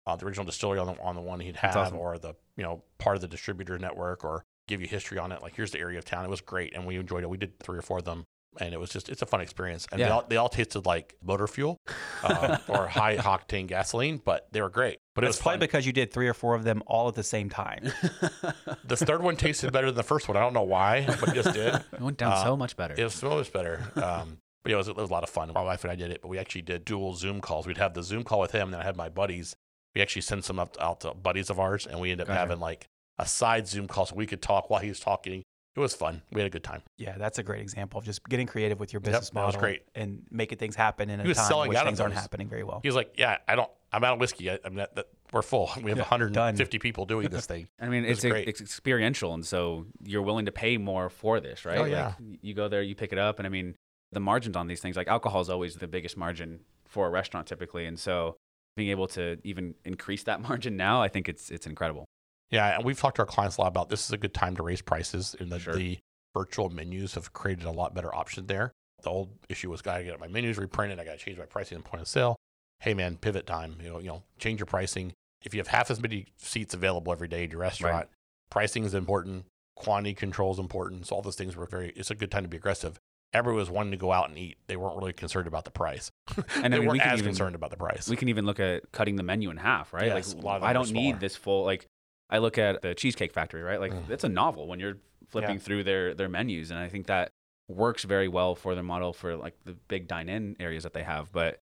uh, 0.05 0.15
the 0.15 0.25
original 0.25 0.45
distillery 0.45 0.79
on 0.79 0.87
the 0.87 1.01
on 1.01 1.15
the 1.15 1.21
one 1.21 1.39
he'd 1.39 1.55
have, 1.57 1.77
awesome. 1.77 1.97
or 1.97 2.17
the 2.17 2.33
you 2.57 2.63
know 2.63 2.83
part 2.97 3.15
of 3.15 3.21
the 3.21 3.27
distributor 3.27 3.77
network, 3.77 4.23
or 4.23 4.43
give 4.67 4.81
you 4.81 4.87
history 4.87 5.17
on 5.17 5.31
it. 5.31 5.41
Like 5.41 5.55
here's 5.55 5.71
the 5.71 5.79
area 5.79 5.99
of 5.99 6.05
town. 6.05 6.25
It 6.25 6.29
was 6.29 6.41
great, 6.41 6.73
and 6.73 6.85
we 6.85 6.97
enjoyed 6.97 7.23
it. 7.23 7.29
We 7.29 7.37
did 7.37 7.59
three 7.59 7.77
or 7.77 7.83
four 7.83 7.99
of 7.99 8.05
them. 8.05 8.25
And 8.59 8.73
it 8.73 8.79
was 8.79 8.89
just, 8.89 9.07
it's 9.07 9.21
a 9.21 9.25
fun 9.25 9.39
experience. 9.39 9.87
And 9.91 10.01
they, 10.01 10.05
all, 10.09 10.25
they 10.27 10.35
all 10.35 10.49
tasted 10.49 10.85
like 10.85 11.15
motor 11.23 11.47
fuel 11.47 11.77
um, 12.23 12.57
or 12.67 12.87
high 12.87 13.15
octane 13.17 13.65
gasoline, 13.67 14.21
but 14.23 14.47
they 14.51 14.61
were 14.61 14.69
great. 14.69 14.97
But 15.15 15.23
it 15.23 15.27
it's 15.27 15.37
was 15.37 15.41
probably 15.41 15.53
fun. 15.55 15.59
because 15.61 15.85
you 15.85 15.93
did 15.93 16.11
three 16.11 16.27
or 16.27 16.33
four 16.33 16.53
of 16.55 16.63
them 16.63 16.83
all 16.85 17.07
at 17.07 17.15
the 17.15 17.23
same 17.23 17.49
time. 17.49 17.91
the 18.83 18.97
third 18.97 19.23
one 19.23 19.35
tasted 19.37 19.71
better 19.71 19.87
than 19.87 19.95
the 19.95 20.03
first 20.03 20.27
one. 20.27 20.35
I 20.37 20.41
don't 20.41 20.53
know 20.53 20.63
why, 20.63 21.05
but 21.19 21.29
it 21.29 21.35
just 21.35 21.53
did. 21.53 21.75
It 21.93 22.01
went 22.01 22.17
down 22.17 22.33
Uh, 22.33 22.43
so 22.43 22.57
much 22.57 22.75
better. 22.75 22.95
It 22.97 23.03
was 23.03 23.13
so 23.13 23.29
much 23.29 23.51
better. 23.53 23.79
Um, 23.95 24.37
but 24.63 24.69
yeah, 24.71 24.75
it 24.75 24.77
was, 24.77 24.87
it 24.89 24.95
was 24.95 25.09
a 25.09 25.13
lot 25.13 25.23
of 25.23 25.29
fun. 25.29 25.51
My 25.53 25.63
wife 25.63 25.83
and 25.83 25.91
I 25.91 25.95
did 25.95 26.11
it, 26.11 26.21
but 26.21 26.27
we 26.27 26.37
actually 26.37 26.61
did 26.63 26.85
dual 26.85 27.13
Zoom 27.15 27.41
calls. 27.41 27.65
We'd 27.67 27.77
have 27.77 27.93
the 27.93 28.03
Zoom 28.03 28.23
call 28.23 28.39
with 28.39 28.51
him, 28.51 28.63
and 28.63 28.73
then 28.73 28.81
I 28.81 28.83
had 28.83 28.95
my 28.97 29.09
buddies. 29.09 29.55
We 29.95 30.01
actually 30.01 30.21
sent 30.23 30.45
some 30.45 30.59
up 30.59 30.75
out 30.79 31.01
to 31.01 31.13
buddies 31.13 31.49
of 31.49 31.59
ours, 31.59 31.87
and 31.87 31.99
we 31.99 32.11
ended 32.11 32.25
up 32.25 32.27
Gotcha. 32.27 32.39
having 32.39 32.59
like 32.59 32.87
a 33.17 33.25
side 33.25 33.67
Zoom 33.67 33.87
call 33.87 34.05
so 34.05 34.15
we 34.15 34.25
could 34.27 34.41
talk 34.41 34.69
while 34.69 34.81
he 34.81 34.89
was 34.89 34.99
talking. 34.99 35.43
It 35.75 35.79
was 35.79 35.95
fun. 35.95 36.21
We 36.33 36.41
had 36.41 36.47
a 36.47 36.49
good 36.49 36.63
time. 36.63 36.81
yeah, 36.97 37.17
that's 37.17 37.39
a 37.39 37.43
great 37.43 37.61
example 37.61 37.97
of 37.99 38.03
just 38.05 38.27
getting 38.27 38.45
creative 38.45 38.79
with 38.79 38.91
your 38.91 38.99
business 38.99 39.29
that 39.29 39.45
was 39.45 39.53
model 39.53 39.59
great. 39.61 39.83
and 39.95 40.23
making 40.29 40.57
things 40.57 40.75
happen 40.75 41.09
in 41.09 41.21
a 41.21 41.23
time 41.23 41.33
selling 41.33 41.69
which 41.69 41.79
things 41.79 41.99
aren't 42.01 42.13
happening 42.13 42.49
very 42.49 42.63
well. 42.63 42.81
He 42.83 42.89
was 42.89 42.95
like, 42.95 43.13
"Yeah, 43.17 43.37
I 43.47 43.55
don't. 43.55 43.69
I'm 43.93 44.03
out 44.03 44.13
of 44.15 44.19
whiskey. 44.19 44.51
I, 44.51 44.59
I'm 44.65 44.75
that, 44.75 44.95
that 44.95 45.07
we're 45.31 45.41
full. 45.41 45.69
We 45.81 45.89
have 45.91 45.97
Yeah, 45.97 46.03
150 46.03 46.79
people 46.79 47.05
doing 47.05 47.29
this 47.29 47.45
thing." 47.45 47.67
I 47.79 47.87
mean, 47.87 48.03
It 48.03 48.11
it's, 48.11 48.23
a, 48.25 48.29
great. 48.29 48.47
it's 48.49 48.59
experiential, 48.59 49.33
and 49.33 49.45
so 49.45 49.85
you're 50.03 50.21
willing 50.23 50.45
to 50.45 50.51
pay 50.51 50.77
more 50.77 51.09
for 51.09 51.39
this, 51.39 51.63
right? 51.63 51.77
Oh, 51.77 51.85
yeah. 51.85 52.15
Like, 52.19 52.39
you 52.41 52.53
go 52.53 52.67
there, 52.67 52.81
you 52.81 52.95
pick 52.95 53.13
it 53.13 53.17
up, 53.17 53.39
and 53.39 53.45
I 53.45 53.49
mean, 53.49 53.75
the 54.11 54.19
margins 54.19 54.57
on 54.57 54.67
these 54.67 54.81
things, 54.81 54.97
like 54.97 55.07
alcohol, 55.07 55.39
is 55.39 55.49
always 55.49 55.75
the 55.75 55.87
biggest 55.87 56.17
margin 56.17 56.59
for 56.85 57.07
a 57.07 57.09
restaurant 57.09 57.47
typically, 57.47 57.85
and 57.85 57.97
so 57.97 58.35
being 58.75 58.89
able 58.89 59.07
to 59.07 59.37
even 59.45 59.75
increase 59.85 60.23
that 60.23 60.41
margin 60.49 60.75
now, 60.75 61.01
I 61.01 61.07
think 61.07 61.29
it's 61.29 61.49
it's 61.49 61.65
incredible. 61.65 62.03
Yeah, 62.51 62.75
and 62.75 62.83
we've 62.85 62.99
talked 62.99 63.15
to 63.15 63.21
our 63.21 63.25
clients 63.25 63.57
a 63.57 63.61
lot 63.61 63.67
about 63.67 63.89
this 63.89 64.05
is 64.05 64.11
a 64.11 64.17
good 64.17 64.33
time 64.33 64.55
to 64.57 64.63
raise 64.63 64.81
prices, 64.81 65.35
and 65.39 65.49
that 65.51 65.61
Sure. 65.61 65.73
the 65.73 65.99
virtual 66.35 66.69
menus 66.69 67.13
have 67.15 67.33
created 67.33 67.65
a 67.65 67.71
lot 67.71 67.93
better 67.95 68.13
option 68.13 68.45
there. 68.47 68.71
The 69.03 69.09
old 69.09 69.29
issue 69.49 69.69
was, 69.69 69.81
got 69.81 69.97
to 69.97 70.03
get 70.03 70.19
my 70.19 70.27
menus 70.27 70.57
reprinted. 70.57 70.99
I 70.99 71.05
got 71.05 71.17
to 71.17 71.25
change 71.25 71.37
my 71.39 71.45
pricing 71.45 71.77
and 71.77 71.85
point 71.85 72.01
of 72.01 72.07
sale. 72.07 72.35
Hey, 72.81 72.93
man, 72.93 73.17
pivot 73.17 73.47
time. 73.47 73.77
You 73.81 73.89
know, 73.89 73.99
you 73.99 74.07
know, 74.07 74.23
change 74.37 74.59
your 74.59 74.67
pricing. 74.67 75.13
If 75.43 75.53
you 75.53 75.59
have 75.59 75.67
half 75.67 75.89
as 75.89 75.99
many 76.01 76.27
seats 76.37 76.73
available 76.73 77.11
every 77.11 77.27
day 77.27 77.45
at 77.45 77.51
your 77.51 77.61
restaurant, 77.61 78.09
pricing 78.51 78.83
is 78.83 78.93
important. 78.93 79.45
Quantity 79.75 80.13
control 80.13 80.51
is 80.51 80.59
important. 80.59 81.07
So 81.07 81.15
all 81.15 81.21
those 81.23 81.35
things 81.35 81.55
were 81.55 81.65
very. 81.65 81.91
It's 81.95 82.11
a 82.11 82.15
good 82.15 82.29
time 82.31 82.43
to 82.43 82.49
be 82.49 82.57
aggressive. 82.57 82.99
Everyone 83.33 83.59
was 83.59 83.69
wanting 83.69 83.91
to 83.91 83.97
go 83.97 84.11
out 84.11 84.29
and 84.29 84.37
eat. 84.37 84.57
They 84.67 84.75
weren't 84.75 84.97
really 84.97 85.13
concerned 85.13 85.47
about 85.47 85.63
the 85.65 85.71
price. 85.71 86.11
And 86.35 86.45
they 86.55 86.61
I 86.63 86.69
mean, 86.69 86.81
we 86.81 86.87
weren't 86.89 87.01
can 87.01 87.13
as 87.13 87.19
even- 87.19 87.29
concerned 87.31 87.55
about 87.55 87.71
the 87.71 87.77
price. 87.77 88.07
We 88.09 88.17
can 88.17 88.29
even 88.29 88.45
look 88.45 88.59
at 88.59 88.91
cutting 88.91 89.15
the 89.15 89.23
menu 89.23 89.49
in 89.49 89.57
half, 89.57 89.93
right? 89.93 90.07
Yes, 90.07 90.33
a 90.33 90.35
like 90.35 90.45
lot 90.45 90.55
of 90.57 90.61
them 90.61 90.69
I 90.69 90.73
don't 90.73 90.85
smaller. 90.85 91.03
need 91.05 91.19
this 91.19 91.35
full 91.35 91.63
like 91.65 91.87
I 92.31 92.37
look 92.37 92.57
at 92.57 92.81
the 92.81 92.95
Cheesecake 92.95 93.33
Factory, 93.33 93.61
right? 93.61 93.79
Like 93.79 93.93
it's 94.09 94.23
a 94.23 94.29
novel 94.29 94.67
when 94.67 94.79
you're 94.79 94.97
flipping 95.27 95.55
Yeah. 95.57 95.61
through 95.61 95.83
their 95.83 96.13
their 96.13 96.29
menus 96.29 96.71
and 96.71 96.79
I 96.79 96.87
think 96.89 97.07
that 97.07 97.29
works 97.67 98.03
very 98.03 98.27
well 98.27 98.55
for 98.55 98.73
their 98.75 98.83
model 98.83 99.13
for 99.13 99.35
like 99.35 99.55
the 99.65 99.73
big 99.87 100.07
dine-in 100.07 100.55
areas 100.59 100.83
that 100.83 100.93
they 100.93 101.03
have, 101.03 101.31
but 101.31 101.59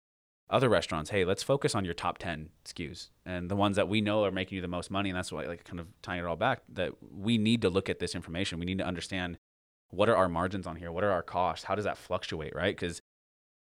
other 0.50 0.68
restaurants, 0.70 1.10
hey, 1.10 1.24
let's 1.26 1.42
focus 1.42 1.74
on 1.74 1.86
your 1.86 1.94
top 1.94 2.18
10 2.18 2.50
SKUs 2.66 3.10
and 3.26 3.50
the 3.50 3.56
ones 3.56 3.76
that 3.78 3.88
we 3.88 4.02
know 4.02 4.24
are 4.26 4.32
making 4.32 4.56
you 4.58 4.62
the 4.62 4.68
most 4.68 4.92
money 4.92 5.10
and 5.10 5.18
that's 5.18 5.32
why 5.32 5.46
like 5.46 5.64
kind 5.64 5.80
of 5.80 5.88
tying 6.02 6.20
it 6.20 6.26
all 6.26 6.36
back 6.36 6.62
that 6.70 6.92
we 7.14 7.38
need 7.38 7.62
to 7.62 7.70
look 7.70 7.90
at 7.90 8.00
this 8.00 8.14
information. 8.16 8.60
We 8.60 8.66
need 8.66 8.78
to 8.80 8.86
understand 8.86 9.38
what 9.90 10.10
are 10.10 10.16
our 10.16 10.28
margins 10.30 10.68
on 10.68 10.76
here? 10.76 10.92
What 10.92 11.04
are 11.04 11.12
our 11.12 11.24
costs? 11.24 11.66
How 11.66 11.76
does 11.76 11.86
that 11.86 11.98
fluctuate, 11.98 12.54
right? 12.56 12.78
Cuz 12.78 13.02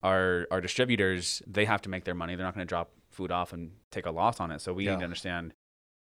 our 0.02 0.48
our 0.52 0.62
distributors 0.62 1.42
they 1.46 1.66
have 1.66 1.82
to 1.82 1.90
make 1.90 2.06
their 2.06 2.16
money 2.16 2.36
they're 2.36 2.46
not 2.46 2.56
going 2.56 2.66
to 2.66 2.70
drop 2.70 2.92
food 3.10 3.32
off 3.32 3.52
and 3.52 3.72
take 3.92 4.06
a 4.06 4.12
loss 4.12 4.40
on 4.40 4.50
it 4.52 4.62
so 4.62 4.72
we 4.74 4.86
Yeah. 4.86 4.92
need 4.92 5.00
to 5.00 5.04
understand 5.04 5.54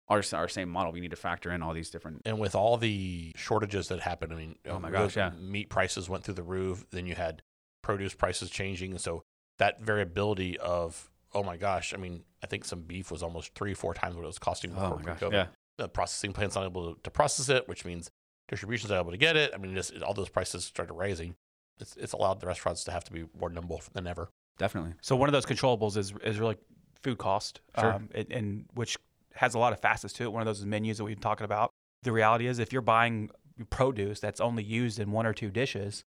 our, 0.09 0.23
our 0.33 0.49
same 0.49 0.69
model 0.71 0.93
we 0.93 1.01
need 1.01 1.11
to 1.11 1.17
factor 1.17 1.51
in 1.53 1.63
all 1.63 1.75
these 1.75 1.91
different 1.91 2.23
And 2.25 2.39
with 2.39 2.55
all 2.55 2.77
the 2.77 3.33
shortages 3.37 3.89
that 3.89 4.01
happened, 4.01 4.33
I 4.33 4.37
mean, 4.37 4.57
Oh 4.67 4.77
uh, 4.77 4.81
my 4.81 4.91
gosh, 4.91 5.17
yeah. 5.17 5.31
meat 5.39 5.69
prices 5.69 6.09
went 6.09 6.25
through 6.25 6.35
the 6.35 6.43
roof. 6.43 6.87
Then 6.91 7.07
you 7.07 7.15
had 7.15 7.43
produce 7.83 8.15
prices 8.15 8.51
changing, 8.51 8.91
and 8.93 9.01
so 9.01 9.23
that 9.59 9.81
variability 9.81 10.59
of 10.59 11.11
oh 11.35 11.43
my 11.43 11.57
gosh, 11.59 11.93
I 11.93 11.99
mean, 11.99 12.25
I 12.43 12.47
think 12.47 12.65
some 12.65 12.81
beef 12.81 13.11
was 13.11 13.23
almost 13.23 13.55
three, 13.55 13.75
four 13.75 13.93
times 13.93 14.15
what 14.17 14.23
it 14.25 14.27
was 14.27 14.39
costing 14.39 14.71
before 14.71 14.95
oh 14.95 14.97
my 14.97 15.03
gosh 15.03 15.19
pre-COVID. 15.19 15.33
yeah 15.33 15.47
The 15.77 15.89
processing 15.89 16.33
plant's 16.33 16.55
not 16.55 16.65
able 16.65 16.95
to, 16.95 17.01
to 17.03 17.11
process 17.11 17.49
it, 17.51 17.69
which 17.69 17.85
means 17.85 18.11
distribution's 18.49 18.91
not 18.91 19.01
able 19.01 19.11
to 19.11 19.19
get 19.19 19.37
it. 19.37 19.53
I 19.55 19.59
mean, 19.59 19.75
just 19.75 20.01
all 20.03 20.15
those 20.15 20.31
prices 20.31 20.65
started 20.65 20.95
rising. 20.95 21.35
It's 21.81 21.97
it's 21.97 22.15
allowed 22.15 22.41
the 22.41 22.47
restaurants 22.47 22.83
to 22.85 22.93
have 22.93 23.05
to 23.05 23.13
be 23.13 23.27
more 23.39 23.51
nimble 23.51 23.83
than 23.93 24.07
ever. 24.07 24.31
definitely 24.59 24.95
So 25.03 25.17
one 25.17 25.29
of 25.29 25.33
those 25.35 25.45
controllables 25.47 25.97
is 25.99 26.15
is 26.25 26.39
really 26.39 26.57
food 27.03 27.19
cost, 27.19 27.61
Sure. 27.79 27.93
um, 27.93 28.09
and, 28.15 28.33
and 28.33 28.65
which 28.75 28.97
has 29.39 29.55
a 29.55 29.59
lot 29.59 29.73
of 29.73 29.81
facets 29.81 30.13
to 30.15 30.25
it. 30.25 30.33
One 30.33 30.43
of 30.43 30.47
those 30.47 30.61
is 30.61 30.67
menus 30.67 30.99
that 30.99 31.05
we've 31.05 31.17
been 31.17 31.23
talking 31.23 31.45
about. 31.45 31.71
The 32.03 32.13
reality 32.13 32.47
is, 32.47 32.59
if 32.59 32.73
you're 32.73 32.83
buying 32.83 33.31
produce 33.71 34.21
that's 34.21 34.41
only 34.41 34.63
used 34.63 35.01
in 35.01 35.11
one 35.11 35.27
or 35.27 35.33
two 35.33 35.51
dishes, 35.51 36.05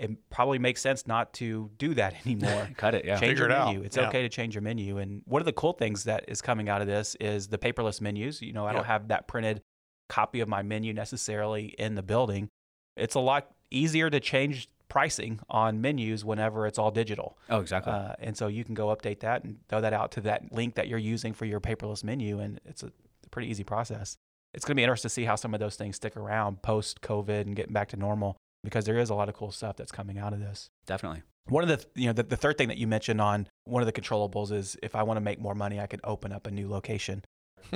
it 0.00 0.10
probably 0.30 0.58
makes 0.58 0.80
sense 0.80 1.06
not 1.06 1.32
to 1.34 1.70
do 1.78 1.94
that 1.94 2.14
anymore. 2.26 2.68
cut 2.76 2.94
it 2.94 3.04
yeah 3.04 3.18
change 3.18 3.30
Figure 3.32 3.44
your 3.44 3.50
it 3.50 3.56
out. 3.56 3.66
menu. 3.68 3.82
It's 3.82 3.96
Yeah. 3.96 4.08
okay 4.08 4.22
to 4.22 4.28
change 4.28 4.54
your 4.54 4.62
menu. 4.62 4.98
And 4.98 5.22
one 5.26 5.42
of 5.42 5.46
the 5.46 5.52
cool 5.52 5.72
things 5.72 6.04
that 6.04 6.24
is 6.28 6.40
coming 6.40 6.68
out 6.68 6.80
of 6.80 6.86
this 6.86 7.14
is 7.20 7.48
the 7.48 7.58
paperless 7.58 8.00
menus. 8.00 8.40
You 8.40 8.52
know, 8.52 8.66
I 8.66 8.72
don't 8.72 8.86
have 8.86 9.08
that 9.08 9.26
printed 9.28 9.60
copy 10.08 10.40
of 10.40 10.48
my 10.48 10.62
menu 10.62 10.92
necessarily 10.94 11.74
in 11.78 11.94
the 11.96 12.02
building. 12.02 12.48
It's 12.96 13.14
a 13.14 13.20
lot 13.20 13.50
easier 13.70 14.08
to 14.08 14.20
change 14.20 14.68
pricing 14.96 15.38
on 15.50 15.82
menus 15.82 16.24
whenever 16.24 16.66
it's 16.66 16.78
all 16.78 16.90
digital. 16.90 17.36
oh 17.50 17.60
exactly 17.60 17.92
Uh, 17.92 18.14
and 18.18 18.34
so 18.34 18.46
you 18.46 18.64
can 18.64 18.74
go 18.74 18.86
update 18.86 19.20
that 19.20 19.44
and 19.44 19.58
throw 19.68 19.82
that 19.82 19.92
out 19.92 20.10
to 20.10 20.22
that 20.22 20.50
link 20.52 20.74
that 20.76 20.88
you're 20.88 20.98
using 20.98 21.34
for 21.34 21.44
your 21.44 21.60
paperless 21.60 22.02
menu. 22.02 22.40
And 22.40 22.58
it's 22.64 22.82
a 22.82 22.90
pretty 23.30 23.50
easy 23.50 23.62
process. 23.62 24.16
It's 24.54 24.64
going 24.64 24.74
to 24.74 24.76
be 24.76 24.84
interesting 24.84 25.10
to 25.10 25.12
see 25.12 25.24
how 25.24 25.36
some 25.36 25.52
of 25.52 25.60
those 25.60 25.76
things 25.76 25.96
stick 25.96 26.16
around 26.16 26.62
post 26.62 27.02
COVID 27.02 27.42
and 27.42 27.54
getting 27.54 27.74
back 27.74 27.88
to 27.88 27.98
normal 27.98 28.38
because 28.64 28.86
there 28.86 28.98
is 28.98 29.10
a 29.10 29.14
lot 29.14 29.28
of 29.28 29.34
cool 29.34 29.52
stuff 29.52 29.76
that's 29.76 29.92
coming 29.92 30.16
out 30.16 30.32
of 30.32 30.40
this. 30.40 30.70
definitely 30.86 31.22
One 31.48 31.62
of 31.62 31.68
the, 31.68 31.84
you 31.94 32.06
know, 32.06 32.14
the, 32.14 32.22
the 32.22 32.36
third 32.38 32.56
thing 32.56 32.68
that 32.68 32.78
you 32.78 32.86
mentioned 32.86 33.20
on 33.20 33.48
one 33.64 33.82
of 33.82 33.86
the 33.86 33.92
controllables 33.92 34.50
is 34.50 34.78
if 34.82 34.96
I 34.96 35.02
want 35.02 35.18
to 35.18 35.20
make 35.20 35.38
more 35.38 35.54
money, 35.54 35.78
I 35.78 35.88
can 35.88 36.00
open 36.04 36.32
up 36.32 36.46
a 36.46 36.50
new 36.50 36.70
location. 36.70 37.22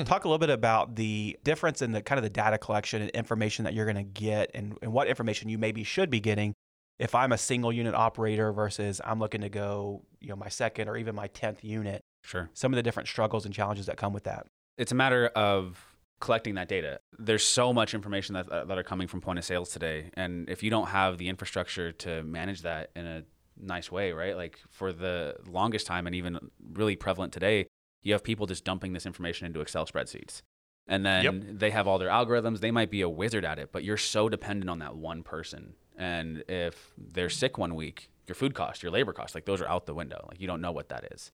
Talk 0.05 0.25
a 0.25 0.29
little 0.29 0.39
bit 0.39 0.49
about 0.49 0.97
the 0.97 1.37
difference 1.45 1.83
in 1.83 1.93
the 1.93 2.01
kind 2.01 2.19
of 2.19 2.23
the 2.23 2.31
data 2.31 2.57
collection 2.57 3.03
and 3.03 3.11
information 3.11 3.67
that 3.67 3.75
you're 3.75 3.85
going 3.93 3.97
to 3.97 4.05
get 4.05 4.51
and, 4.55 4.79
and 4.81 4.91
what 4.91 5.07
information 5.07 5.51
you 5.51 5.59
maybe 5.59 5.85
should 5.85 6.09
be 6.09 6.21
getting 6.21 6.55
if 7.01 7.15
I'm 7.15 7.33
a 7.33 7.39
single 7.39 7.73
unit 7.73 7.95
operator 7.95 8.53
versus 8.53 9.01
I'm 9.05 9.19
looking 9.19 9.41
to 9.41 9.49
go, 9.49 10.03
you 10.21 10.29
know, 10.29 10.37
my 10.37 10.49
second 10.49 10.89
or 10.89 10.97
even 10.97 11.15
my 11.15 11.29
10th 11.29 11.65
unit, 11.65 12.03
sure 12.23 12.51
some 12.55 12.73
of 12.73 12.77
the 12.77 12.83
different 12.83 13.09
struggles 13.09 13.45
and 13.45 13.55
challenges 13.55 13.87
that 13.87 13.97
come 13.97 14.13
with 14.13 14.25
that. 14.25 14.47
it's 14.79 14.93
a 14.93 14.95
matter 14.95 15.27
of 15.29 15.85
collecting 16.21 16.55
that 16.57 16.69
data. 16.69 17.01
There's 17.19 17.43
so 17.43 17.73
much 17.73 17.95
information 17.95 18.35
that 18.35 18.49
uh, 18.51 18.65
that 18.67 18.79
are 18.79 18.83
coming 18.83 19.09
from 19.09 19.21
point 19.21 19.39
of 19.39 19.45
sales 19.45 19.71
today, 19.71 20.11
and 20.15 20.49
if 20.51 20.63
you 20.63 20.71
don't 20.71 20.89
have 20.89 21.17
the 21.19 21.29
infrastructure 21.29 21.93
to 21.93 22.23
manage 22.23 22.63
that 22.63 22.91
in 22.95 23.07
a 23.07 23.25
nice 23.57 23.91
way, 23.91 24.13
right? 24.13 24.37
Like 24.37 24.59
for 24.69 24.93
the 24.93 25.37
longest 25.47 25.87
time, 25.87 26.07
and 26.07 26.15
even 26.15 26.39
really 26.73 26.97
prevalent 26.97 27.33
today, 27.33 27.67
you 28.03 28.13
have 28.13 28.23
people 28.23 28.47
just 28.47 28.65
dumping 28.65 28.93
this 28.93 29.07
information 29.07 29.47
into 29.47 29.61
Excel 29.61 29.87
spreadsheets. 29.87 30.43
And 30.87 31.05
then 31.07 31.25
Yep. 31.25 31.35
they 31.59 31.71
have 31.71 31.87
all 31.87 31.99
their 31.99 32.09
algorithms. 32.09 32.61
They 32.61 32.71
might 32.71 32.91
be 32.91 33.01
a 33.03 33.09
wizard 33.09 33.45
at 33.45 33.59
it, 33.59 33.71
but 33.71 33.85
you're 33.85 33.97
so 33.99 34.29
dependent 34.29 34.69
on 34.71 34.79
that 34.81 34.97
one 34.97 35.23
person. 35.23 35.75
And 36.01 36.43
if 36.49 36.93
they're 36.97 37.29
sick 37.29 37.59
one 37.59 37.75
week, 37.75 38.09
your 38.27 38.35
food 38.35 38.55
cost, 38.55 38.83
your 38.83 38.91
labor 38.91 39.13
cost, 39.13 39.35
like 39.35 39.45
those 39.45 39.61
are 39.61 39.69
out 39.69 39.85
the 39.85 39.95
window. 39.95 40.25
Like 40.29 40.41
you 40.41 40.47
don't 40.47 40.63
know 40.63 40.73
what 40.73 40.89
that 40.89 41.13
is. 41.13 41.31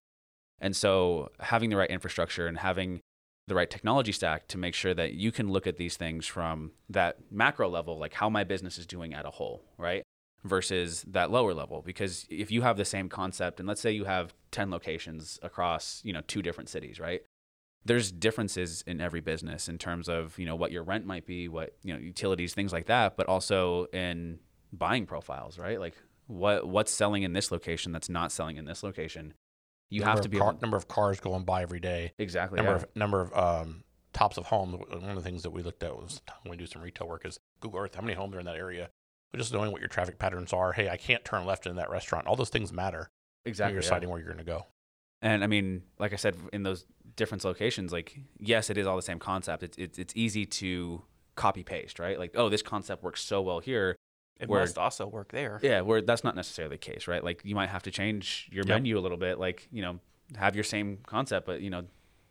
And 0.61 0.75
so 0.75 1.31
having 1.39 1.71
the 1.71 1.77
right 1.77 1.89
infrastructure 1.89 2.49
and 2.49 2.59
having 2.59 3.01
the 3.47 3.55
right 3.55 3.71
technology 3.71 4.11
stack 4.11 4.49
to 4.49 4.59
make 4.59 4.75
sure 4.75 4.93
that 4.93 5.13
you 5.13 5.31
can 5.31 5.49
look 5.49 5.69
at 5.69 5.77
these 5.77 5.97
things 5.97 6.27
from 6.27 6.73
that 6.89 7.19
macro 7.31 7.69
level, 7.69 7.97
like 7.97 8.15
how 8.15 8.29
my 8.29 8.43
business 8.43 8.77
is 8.77 8.87
doing 8.87 9.15
at 9.15 9.25
a 9.25 9.31
whole, 9.31 9.63
right? 9.79 10.03
Versus 10.43 11.05
that 11.07 11.31
lower 11.31 11.55
level. 11.55 11.81
Because 11.81 12.27
if 12.29 12.51
you 12.51 12.63
have 12.63 12.77
the 12.77 12.85
same 12.85 13.09
concept, 13.09 13.61
and 13.61 13.69
let's 13.69 13.81
say 13.81 13.93
you 13.93 14.05
have 14.05 14.35
10 14.51 14.69
locations 14.73 15.39
across, 15.43 16.01
you 16.03 16.13
know, 16.13 16.23
two 16.27 16.43
different 16.43 16.69
cities, 16.69 16.99
right? 16.99 17.23
There's 17.85 18.11
differences 18.11 18.83
in 18.85 19.01
every 19.01 19.21
business 19.21 19.69
in 19.69 19.79
terms 19.79 20.09
of, 20.09 20.37
you 20.41 20.47
know, 20.47 20.57
what 20.57 20.73
your 20.73 20.83
rent 20.83 21.07
might 21.07 21.25
be, 21.25 21.47
what, 21.47 21.77
you 21.85 21.93
know, 21.93 22.01
utilities, 22.01 22.53
things 22.53 22.73
like 22.73 22.87
that, 22.87 23.17
but 23.17 23.29
also 23.29 23.85
in 23.93 24.41
buying 24.73 25.07
profiles, 25.07 25.59
right? 25.59 25.79
Like 25.81 25.95
what 26.27 26.67
what's 26.67 26.93
selling 26.93 27.23
in 27.23 27.33
this 27.33 27.51
location 27.51 27.93
that's 27.93 28.09
not 28.09 28.33
selling 28.33 28.57
in 28.57 28.65
this 28.65 28.83
location. 28.83 29.35
You 29.89 30.01
Number 30.01 30.11
have 30.11 30.21
to 30.23 30.29
be 30.29 30.39
car, 30.39 30.51
able 30.51 30.61
number 30.61 30.77
of 30.77 30.89
cars 30.89 31.21
going 31.21 31.45
by 31.45 31.63
every 31.63 31.79
day. 31.81 32.13
exactly 32.19 32.57
number 32.57 32.73
yeah. 32.73 32.77
of 32.77 32.87
number 32.97 33.21
of 33.21 33.37
um, 33.37 33.85
tops 34.13 34.37
of 34.37 34.47
homes. 34.47 34.77
One 34.91 35.11
of 35.11 35.17
the 35.17 35.23
things 35.23 35.43
that 35.45 35.51
we 35.51 35.63
looked 35.63 35.83
at 35.83 35.97
was 35.97 36.21
when 36.43 36.51
we 36.51 36.57
do 36.57 36.67
some 36.67 36.83
retail 36.83 37.07
work 37.07 37.25
is 37.25 37.39
Google 37.61 37.81
Earth. 37.81 37.95
How 37.95 38.03
many 38.03 38.15
homes 38.15 38.35
are 38.35 38.41
in 38.41 38.47
that 38.47 38.57
area? 38.57 38.91
but 39.37 39.39
just 39.39 39.53
knowing 39.53 39.73
what 39.73 39.81
your 39.81 39.89
traffic 39.89 40.19
patterns 40.19 40.53
are. 40.53 40.73
Hey, 40.73 40.89
I 40.89 40.97
can't 40.97 41.25
turn 41.25 41.45
left 41.45 41.67
in 41.67 41.77
that 41.77 41.91
restaurant. 41.91 42.27
All 42.27 42.37
those 42.37 42.49
things 42.49 42.73
matter 42.73 43.11
Exactly. 43.45 43.75
you're 43.75 43.83
yeah. 43.83 43.89
deciding 43.89 44.09
where 44.09 44.19
you're 44.19 44.29
going 44.33 44.39
to 44.39 44.45
go. 44.45 44.67
And 45.23 45.43
I 45.43 45.47
mean, 45.47 45.83
like 45.99 46.13
I 46.13 46.17
said, 46.17 46.37
in 46.53 46.63
those 46.63 46.87
different 47.17 47.45
locations, 47.45 47.93
like 47.93 48.19
yes, 48.39 48.71
it 48.71 48.79
is 48.79 48.87
all 48.87 48.97
the 48.97 49.03
same 49.03 49.19
concept. 49.19 49.63
It's 49.63 49.79
it's, 49.79 49.99
it's 49.99 50.13
easy 50.17 50.47
to 50.47 51.03
copy 51.35 51.63
paste, 51.63 51.99
right? 51.99 52.19
Like, 52.19 52.33
oh, 52.35 52.49
this 52.49 52.63
concept 52.63 53.03
works 53.03 53.23
so 53.23 53.43
well 53.43 53.61
here. 53.61 53.97
It 54.39 54.49
Where- 54.49 54.61
must 54.61 54.77
also 54.79 55.07
work 55.07 55.33
there. 55.33 55.59
Yeah, 55.63 55.81
where 55.81 56.03
that's 56.03 56.23
not 56.25 56.37
necessarily 56.37 56.75
the 56.75 56.79
case, 56.79 57.09
right? 57.09 57.25
Like 57.25 57.41
you 57.45 57.55
might 57.55 57.69
have 57.71 57.83
to 57.85 57.91
change 57.91 58.49
your 58.53 58.65
Yep. 58.65 58.69
menu 58.69 58.99
a 58.99 59.01
little 59.01 59.17
bit, 59.17 59.39
like 59.39 59.67
you 59.73 59.83
know, 59.83 59.99
have 60.37 60.55
your 60.55 60.65
same 60.65 60.99
concept, 61.07 61.47
but 61.47 61.61
you 61.63 61.71
know, 61.71 61.85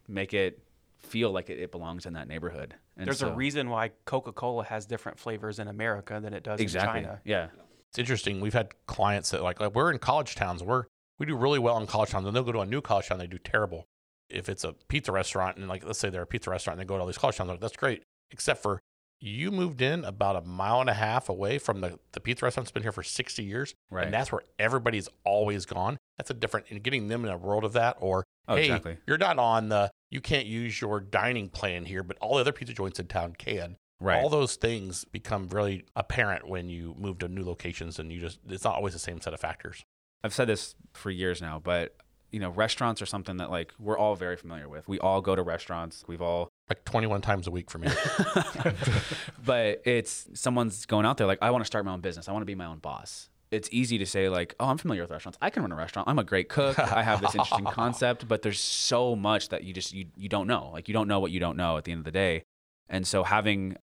make 0.08 0.34
it 0.34 0.62
feel 1.00 1.32
like 1.32 1.50
it, 1.50 1.60
it 1.60 1.72
belongs 1.72 2.06
in 2.06 2.13
that 2.13 2.28
neighborhood. 2.28 2.76
And 2.98 3.08
There's 3.08 3.20
so- 3.20 3.30
a 3.30 3.36
reason 3.36 3.70
why 3.70 3.91
Coca-Cola 4.06 4.65
has 4.65 4.86
different 4.86 5.20
flavors 5.20 5.60
in 5.60 5.68
America 5.68 6.20
than 6.22 6.34
it 6.34 6.44
does 6.44 6.60
exactly. 6.60 7.00
in 7.00 7.06
China. 7.06 7.22
Yeah, 7.24 7.48
It's 7.89 8.00
interesting. 8.00 8.39
We've 8.41 8.54
had 8.54 8.74
clients 8.88 9.32
that 9.32 9.41
like, 9.41 9.60
like 9.60 9.74
we're 9.74 9.91
in 9.91 10.00
college 10.00 10.36
towns. 10.36 10.62
We're 10.63 10.86
we 11.18 11.26
do 11.26 11.36
really 11.36 11.60
well 11.60 11.78
in 11.78 11.88
college 11.88 12.10
towns, 12.10 12.26
and 12.28 12.36
they'll 12.36 12.44
go 12.44 12.52
to 12.52 12.60
a 12.60 12.65
new 12.65 12.82
college 12.82 13.08
town. 13.08 13.20
They 13.20 13.28
do 13.28 13.38
terrible. 13.38 13.86
If 14.30 14.50
it's 14.50 14.63
a 14.63 14.74
pizza 14.89 15.12
restaurant, 15.12 15.58
and 15.58 15.68
like 15.68 15.86
let's 15.86 15.98
say 16.00 16.10
they're 16.10 16.24
a 16.24 16.28
pizza 16.28 16.50
restaurant, 16.50 16.78
and 16.80 16.86
they 16.86 16.89
go 16.89 16.96
to 16.98 17.02
all 17.02 17.08
these 17.08 17.18
college 17.18 17.38
towns, 17.38 17.50
like 17.50 17.62
that's 17.62 17.78
great. 17.78 18.04
Except 18.32 18.62
for 18.62 18.80
you 19.19 19.51
moved 19.51 19.82
in 19.82 20.04
about 20.04 20.36
a 20.36 20.41
mile 20.41 20.82
and 20.82 20.89
a 20.89 20.93
half 20.93 21.30
away 21.30 21.58
from 21.58 21.82
the 21.82 21.99
the 22.12 22.19
pizza 22.19 22.45
restaurant 22.45 22.65
that's 22.65 22.71
been 22.71 22.84
here 22.84 22.91
for 22.91 23.04
sixty 23.04 23.43
years, 23.43 23.73
right. 23.89 24.06
and 24.06 24.13
that's 24.13 24.32
where 24.32 24.41
everybody's 24.60 25.10
always 25.23 25.65
gone. 25.65 25.97
That's 26.17 26.30
a 26.30 26.34
different. 26.34 26.67
And 26.69 26.82
getting 26.84 27.08
them 27.08 27.25
in 27.25 27.32
a 27.32 27.38
world 27.38 27.63
of 27.63 27.73
that, 27.73 27.97
or 27.99 28.25
oh, 28.47 28.56
hey, 28.56 28.65
exactly. 28.65 28.97
you're 29.08 29.17
not 29.17 29.39
on 29.39 29.69
the. 29.69 29.91
You 30.12 30.21
can't 30.21 30.45
use 30.45 30.80
your 30.80 30.99
dining 30.99 31.49
plan 31.49 31.86
here, 31.86 32.04
but 32.04 32.17
all 32.19 32.36
the 32.36 32.41
other 32.41 32.51
pizza 32.51 32.73
joints 32.73 32.99
in 32.99 33.08
town 33.08 33.34
can. 33.38 33.78
Right. 33.99 34.21
All 34.21 34.30
those 34.30 34.56
things 34.56 35.06
become 35.06 35.49
really 35.49 35.86
apparent 35.95 36.47
when 36.47 36.69
you 36.69 36.95
move 36.97 37.19
to 37.19 37.28
new 37.28 37.43
locations, 37.43 37.99
and 37.99 38.12
you 38.12 38.19
just 38.19 38.39
it's 38.47 38.63
not 38.63 38.75
always 38.75 38.93
the 38.93 38.99
same 38.99 39.21
set 39.21 39.34
of 39.34 39.39
factors. 39.39 39.84
I've 40.23 40.34
said 40.34 40.47
this 40.47 40.75
for 40.93 41.12
years 41.12 41.41
now, 41.41 41.62
but 41.63 41.95
you 42.32 42.39
know, 42.39 42.49
restaurants 42.49 43.01
are 43.01 43.06
something 43.06 43.38
that 43.38 43.49
like 43.49 43.73
we're 43.80 43.97
all 43.97 44.15
very 44.15 44.36
familiar 44.36 44.67
with. 44.67 44.88
We 44.88 44.99
all 44.99 45.21
go 45.21 45.36
to 45.36 45.41
restaurants. 45.41 46.04
We've 46.08 46.21
all, 46.21 46.49
Like 46.69 46.84
21 46.86 47.21
times 47.21 47.47
a 47.47 47.51
week 47.51 47.69
for 47.69 47.78
me. 47.78 47.88
but 49.45 49.82
it's 49.86 50.28
someone's 50.34 50.86
going 50.86 51.06
out 51.06 51.17
there 51.17 51.28
like, 51.28 51.39
I 51.41 51.51
want 51.51 51.63
to 51.63 51.67
start 51.67 51.86
my 51.86 51.91
own 51.91 52.01
business. 52.01 52.28
I 52.28 52.32
want 52.32 52.41
to 52.41 52.47
be 52.47 52.56
my 52.56 52.65
own 52.65 52.80
boss. 52.80 53.30
It's 53.51 53.69
easy 53.71 53.99
to 53.99 54.06
say 54.06 54.30
like, 54.30 54.56
oh, 54.60 54.67
I'm 54.67 54.78
familiar 54.78 55.04
with 55.04 55.12
restaurants. 55.12 55.38
I 55.41 55.51
can 55.51 55.62
run 55.62 55.71
a 55.71 55.75
restaurant. 55.75 56.10
I'm 56.10 56.17
a 56.17 56.23
great 56.23 56.49
cook. 56.49 56.80
I 56.80 57.04
have 57.04 57.21
this 57.21 57.36
interesting 57.36 57.65
concept, 57.71 58.28
but 58.28 58.41
there's 58.41 58.60
so 58.60 59.15
much 59.15 59.49
that 59.49 59.63
you 59.63 59.73
just 59.73 59.93
you 59.93 60.08
you 60.17 60.28
don't 60.28 60.47
know. 60.47 60.71
Like 60.73 60.88
you 60.88 60.93
don't 60.93 61.08
know 61.08 61.19
what 61.19 61.32
you 61.32 61.39
don't 61.39 61.56
know 61.56 61.78
at 61.78 61.84
the 61.84 61.91
end 61.91 61.99
of 61.99 62.06
the 62.06 62.12
day. 62.12 62.43
And 62.89 63.06
so 63.08 63.23
having 63.23 63.78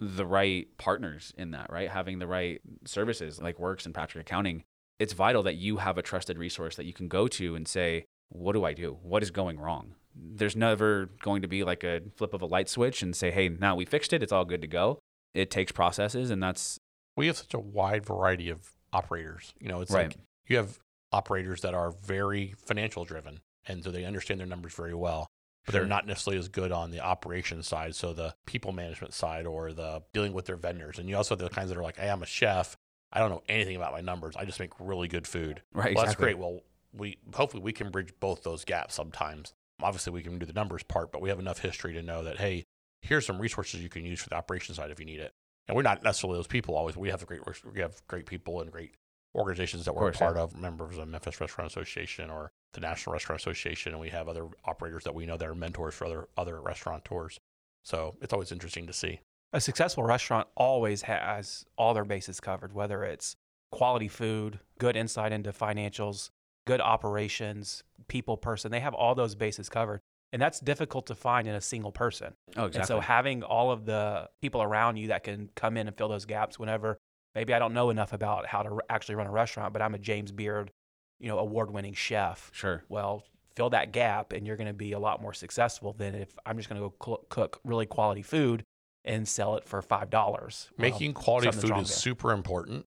the 0.00 0.26
right 0.26 0.68
partners 0.76 1.32
in 1.36 1.52
that, 1.52 1.70
right? 1.72 1.88
Having 1.90 2.18
the 2.18 2.26
right 2.26 2.60
services 2.86 3.40
like 3.40 3.58
Whirks 3.58 3.86
and 3.86 3.94
Patrick 3.94 4.26
Accounting, 4.26 4.64
it's 4.98 5.12
vital 5.12 5.42
that 5.44 5.56
you 5.56 5.78
have 5.78 5.98
a 5.98 6.02
trusted 6.02 6.38
resource 6.38 6.76
that 6.76 6.84
you 6.84 6.92
can 6.92 7.08
go 7.08 7.28
to 7.28 7.56
and 7.56 7.66
say, 7.66 8.04
what 8.28 8.52
do 8.52 8.64
I 8.64 8.74
do? 8.74 8.98
What 9.02 9.22
is 9.22 9.30
going 9.30 9.58
wrong? 9.58 9.94
There's 10.20 10.56
never 10.56 11.10
going 11.22 11.42
to 11.42 11.48
be 11.48 11.64
like 11.64 11.84
a 11.84 12.00
flip 12.16 12.34
of 12.34 12.42
a 12.42 12.46
light 12.46 12.68
switch 12.68 13.02
and 13.02 13.14
say, 13.14 13.30
hey, 13.30 13.48
now 13.48 13.74
we 13.76 13.84
fixed 13.84 14.12
it. 14.12 14.22
It's 14.22 14.32
all 14.32 14.44
good 14.44 14.60
to 14.62 14.66
go. 14.66 14.98
It 15.34 15.50
takes 15.50 15.70
processes, 15.72 16.30
and 16.30 16.42
that's 16.42 16.78
we 17.16 17.26
have 17.28 17.36
such 17.36 17.54
a 17.54 17.58
wide 17.58 18.04
variety 18.06 18.48
of 18.48 18.72
operators. 18.92 19.52
You 19.60 19.68
know, 19.68 19.80
it's 19.80 19.90
Right. 19.92 20.08
like 20.08 20.16
you 20.48 20.56
have 20.56 20.78
operators 21.12 21.60
that 21.62 21.74
are 21.74 21.90
very 21.90 22.54
financial 22.66 23.04
driven, 23.04 23.40
and 23.66 23.82
so 23.84 23.90
they 23.90 24.04
understand 24.04 24.40
their 24.40 24.46
numbers 24.46 24.74
very 24.74 24.94
well. 24.94 25.26
But 25.66 25.72
Sure. 25.72 25.80
they're 25.82 25.88
not 25.88 26.06
necessarily 26.06 26.38
as 26.38 26.48
good 26.48 26.72
on 26.72 26.90
the 26.90 27.00
operations 27.00 27.68
side, 27.68 27.94
so 27.94 28.12
the 28.14 28.34
people 28.46 28.72
management 28.72 29.12
side 29.12 29.46
or 29.46 29.72
the 29.72 30.02
dealing 30.14 30.32
with 30.32 30.46
their 30.46 30.56
vendors. 30.56 30.98
And 30.98 31.08
you 31.08 31.16
also 31.16 31.34
have 31.34 31.40
the 31.40 31.50
kinds 31.50 31.68
that 31.68 31.76
are 31.78 31.82
like, 31.82 31.96
"Hey, 31.98 32.08
I'm 32.08 32.22
a 32.22 32.26
chef. 32.26 32.74
I 33.12 33.18
don't 33.20 33.30
know 33.30 33.42
anything 33.48 33.76
about 33.76 33.92
my 33.92 34.00
numbers. 34.00 34.34
I 34.36 34.44
just 34.44 34.60
make 34.60 34.72
really 34.80 35.08
good 35.08 35.26
food." 35.26 35.62
right. 35.72 35.94
Well, 35.94 36.04
that's 36.06 36.16
great. 36.16 36.38
Well, 36.38 36.62
we 36.94 37.18
hopefully 37.34 37.62
we 37.62 37.72
can 37.72 37.90
bridge 37.90 38.14
both 38.18 38.42
those 38.44 38.64
gaps 38.64 38.94
sometimes. 38.94 39.52
Obviously, 39.82 40.12
we 40.12 40.22
can 40.22 40.38
do 40.38 40.46
the 40.46 40.52
numbers 40.52 40.82
part, 40.82 41.12
but 41.12 41.20
we 41.20 41.28
have 41.28 41.38
enough 41.38 41.60
history 41.60 41.92
to 41.92 42.02
know 42.02 42.24
that 42.24 42.38
hey, 42.38 42.64
here's 43.02 43.26
some 43.26 43.40
resources 43.40 43.82
you 43.82 43.88
can 43.88 44.04
use 44.04 44.20
for 44.20 44.28
the 44.28 44.36
operation 44.36 44.74
side 44.74 44.90
if 44.90 44.98
you 44.98 45.06
need 45.06 45.20
it. 45.20 45.32
And 45.66 45.76
we're 45.76 45.82
not 45.82 46.02
necessarily 46.02 46.38
those 46.38 46.46
people 46.46 46.74
always. 46.74 46.96
We 46.96 47.10
have 47.10 47.24
great 47.26 47.40
we 47.72 47.80
have 47.80 48.00
great 48.06 48.26
people 48.26 48.60
and 48.60 48.72
great 48.72 48.94
organizations 49.34 49.84
that 49.84 49.94
we're 49.94 50.02
course, 50.02 50.16
a 50.16 50.18
part 50.18 50.36
of, 50.36 50.56
members 50.56 50.92
of 50.92 51.00
the 51.00 51.06
Memphis 51.06 51.40
Restaurant 51.40 51.70
Association 51.70 52.30
or 52.30 52.50
the 52.72 52.80
National 52.80 53.12
Restaurant 53.12 53.40
Association, 53.40 53.92
and 53.92 54.00
we 54.00 54.08
have 54.10 54.28
other 54.28 54.48
operators 54.64 55.04
that 55.04 55.14
we 55.14 55.26
know 55.26 55.36
that 55.36 55.48
are 55.48 55.54
mentors 55.54 55.94
for 55.94 56.06
other 56.06 56.28
other 56.36 56.60
restaurateurs. 56.60 57.38
So 57.84 58.16
it's 58.20 58.32
always 58.32 58.52
interesting 58.52 58.86
to 58.86 58.92
see. 58.92 59.20
A 59.52 59.60
successful 59.60 60.04
restaurant 60.04 60.48
always 60.56 61.02
has 61.02 61.64
all 61.76 61.94
their 61.94 62.04
bases 62.04 62.40
covered, 62.40 62.74
whether 62.74 63.04
it's 63.04 63.36
quality 63.70 64.08
food, 64.08 64.60
good 64.78 64.96
insight 64.96 65.32
into 65.32 65.52
financials, 65.52 66.30
good 66.68 66.80
operations, 66.82 67.82
people 68.08 68.36
person. 68.36 68.70
They 68.70 68.80
have 68.80 68.92
all 68.94 69.14
those 69.14 69.34
bases 69.34 69.70
covered. 69.70 70.00
And 70.34 70.42
that's 70.42 70.60
difficult 70.60 71.06
to 71.06 71.14
find 71.14 71.48
in 71.48 71.54
a 71.54 71.60
single 71.60 71.90
person. 71.90 72.34
Oh, 72.56 72.66
exactly. 72.66 72.78
And 72.80 72.86
so 72.86 73.00
having 73.00 73.42
all 73.42 73.70
of 73.72 73.86
the 73.86 74.28
people 74.42 74.62
around 74.62 74.98
you 74.98 75.08
that 75.08 75.24
can 75.24 75.48
come 75.56 75.78
in 75.78 75.88
and 75.88 75.96
fill 75.96 76.08
those 76.10 76.26
gaps 76.26 76.58
whenever 76.58 76.98
maybe 77.34 77.54
I 77.54 77.58
don't 77.58 77.72
know 77.72 77.88
enough 77.88 78.12
about 78.12 78.44
how 78.46 78.62
to 78.62 78.78
actually 78.90 79.14
run 79.14 79.26
a 79.26 79.30
restaurant, 79.30 79.72
but 79.72 79.80
I'm 79.80 79.94
a 79.94 79.98
James 79.98 80.30
Beard, 80.30 80.70
you 81.18 81.28
know, 81.28 81.38
award-winning 81.38 81.94
chef. 81.94 82.50
sure. 82.52 82.84
Well, 82.90 83.24
fill 83.56 83.70
that 83.70 83.90
gap 83.92 84.34
and 84.34 84.46
you're 84.46 84.56
going 84.58 84.66
to 84.66 84.74
be 84.74 84.92
a 84.92 84.98
lot 84.98 85.22
more 85.22 85.32
successful 85.32 85.94
than 85.94 86.14
if 86.14 86.36
I'm 86.44 86.58
just 86.58 86.68
going 86.68 86.80
to 86.82 86.88
go 86.88 86.94
cl- 87.02 87.24
cook 87.30 87.60
really 87.64 87.86
quality 87.86 88.22
food 88.22 88.64
and 89.06 89.26
sell 89.26 89.56
it 89.56 89.64
for 89.64 89.80
$5. 89.80 90.10
Well, 90.12 90.60
Making 90.76 91.14
quality 91.14 91.50
food 91.52 91.64
is 91.64 91.70
there. 91.70 91.84
super 91.86 92.32
important, 92.32 92.84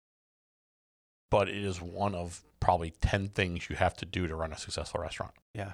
but 1.36 1.50
it 1.50 1.66
is 1.66 1.82
one 1.82 2.16
of 2.16 2.42
probably 2.62 2.92
10 3.02 3.28
things 3.28 3.70
you 3.70 3.76
have 3.76 3.94
to 3.98 4.06
do 4.06 4.26
to 4.26 4.36
run 4.36 4.54
a 4.54 4.58
successful 4.58 5.02
restaurant. 5.02 5.34
Yeah. 5.54 5.74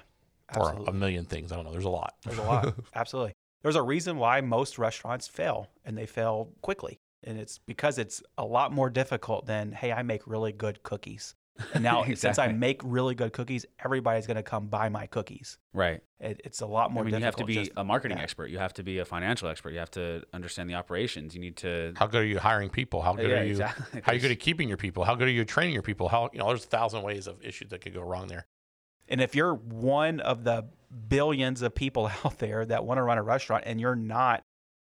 Or 0.56 0.72
a 0.88 0.92
million 0.92 1.24
things. 1.24 1.52
I 1.52 1.54
don't 1.54 1.64
know. 1.64 1.70
There's 1.70 1.84
a 1.84 1.88
lot. 1.88 2.14
There's 2.24 2.38
a 2.38 2.42
lot. 2.42 2.74
Absolutely. 2.96 3.32
There's 3.62 3.76
a 3.76 3.82
reason 3.82 4.16
why 4.16 4.40
most 4.40 4.76
restaurants 4.76 5.28
fail 5.28 5.68
and 5.84 5.96
they 5.96 6.04
fail 6.04 6.50
quickly. 6.62 6.98
And 7.22 7.38
it's 7.38 7.58
because 7.58 7.98
it's 7.98 8.24
a 8.36 8.44
lot 8.44 8.72
more 8.72 8.90
difficult 8.90 9.46
than, 9.46 9.70
hey, 9.70 9.92
I 9.92 10.02
make 10.02 10.26
really 10.26 10.50
good 10.50 10.82
cookies. 10.82 11.36
And 11.74 11.82
now, 11.82 12.04
since 12.14 12.38
I 12.38 12.48
make 12.48 12.80
really 12.84 13.14
good 13.14 13.32
cookies, 13.32 13.66
everybody's 13.84 14.26
going 14.26 14.36
to 14.36 14.42
come 14.42 14.66
buy 14.66 14.88
my 14.88 15.06
cookies. 15.06 15.58
Right. 15.72 16.02
It, 16.20 16.40
it's 16.44 16.60
a 16.60 16.66
lot 16.66 16.92
more 16.92 17.02
I 17.02 17.06
mean, 17.06 17.14
you 17.18 17.24
have 17.24 17.36
to 17.36 17.44
be 17.44 17.54
just- 17.54 17.72
a 17.76 17.84
marketing 17.84 18.18
yeah. 18.18 18.22
expert. 18.22 18.48
You 18.48 18.58
have 18.58 18.74
to 18.74 18.82
be 18.82 18.98
a 18.98 19.04
financial 19.04 19.48
expert. 19.48 19.72
You 19.72 19.78
have 19.78 19.90
to 19.92 20.22
understand 20.32 20.70
the 20.70 20.74
operations. 20.74 21.34
You 21.34 21.40
need 21.40 21.56
to. 21.58 21.92
How 21.96 22.06
good 22.06 22.22
are 22.22 22.26
you 22.26 22.38
hiring 22.38 22.70
people? 22.70 23.02
How 23.02 23.14
good 23.14 23.30
yeah, 23.30 23.40
are 23.40 23.44
you? 23.44 23.50
exactly. 23.50 24.00
How 24.02 24.12
are 24.12 24.14
you 24.14 24.20
good 24.20 24.30
at 24.30 24.40
keeping 24.40 24.68
your 24.68 24.78
people? 24.78 25.04
How 25.04 25.14
good 25.14 25.28
are 25.28 25.32
you 25.32 25.44
training 25.44 25.74
your 25.74 25.82
people? 25.82 26.08
How 26.08 26.30
you 26.32 26.38
know? 26.38 26.48
There's 26.48 26.64
a 26.64 26.68
thousand 26.68 27.02
ways 27.02 27.26
of 27.26 27.42
issues 27.42 27.70
that 27.70 27.80
could 27.80 27.94
go 27.94 28.02
wrong 28.02 28.28
there. 28.28 28.46
And 29.08 29.20
if 29.20 29.34
you're 29.34 29.54
one 29.54 30.20
of 30.20 30.44
the 30.44 30.66
billions 31.08 31.62
of 31.62 31.74
people 31.74 32.10
out 32.24 32.38
there 32.38 32.64
that 32.64 32.84
want 32.84 32.98
to 32.98 33.02
run 33.02 33.18
a 33.18 33.22
restaurant 33.22 33.64
and 33.66 33.80
you're 33.80 33.96
not 33.96 34.44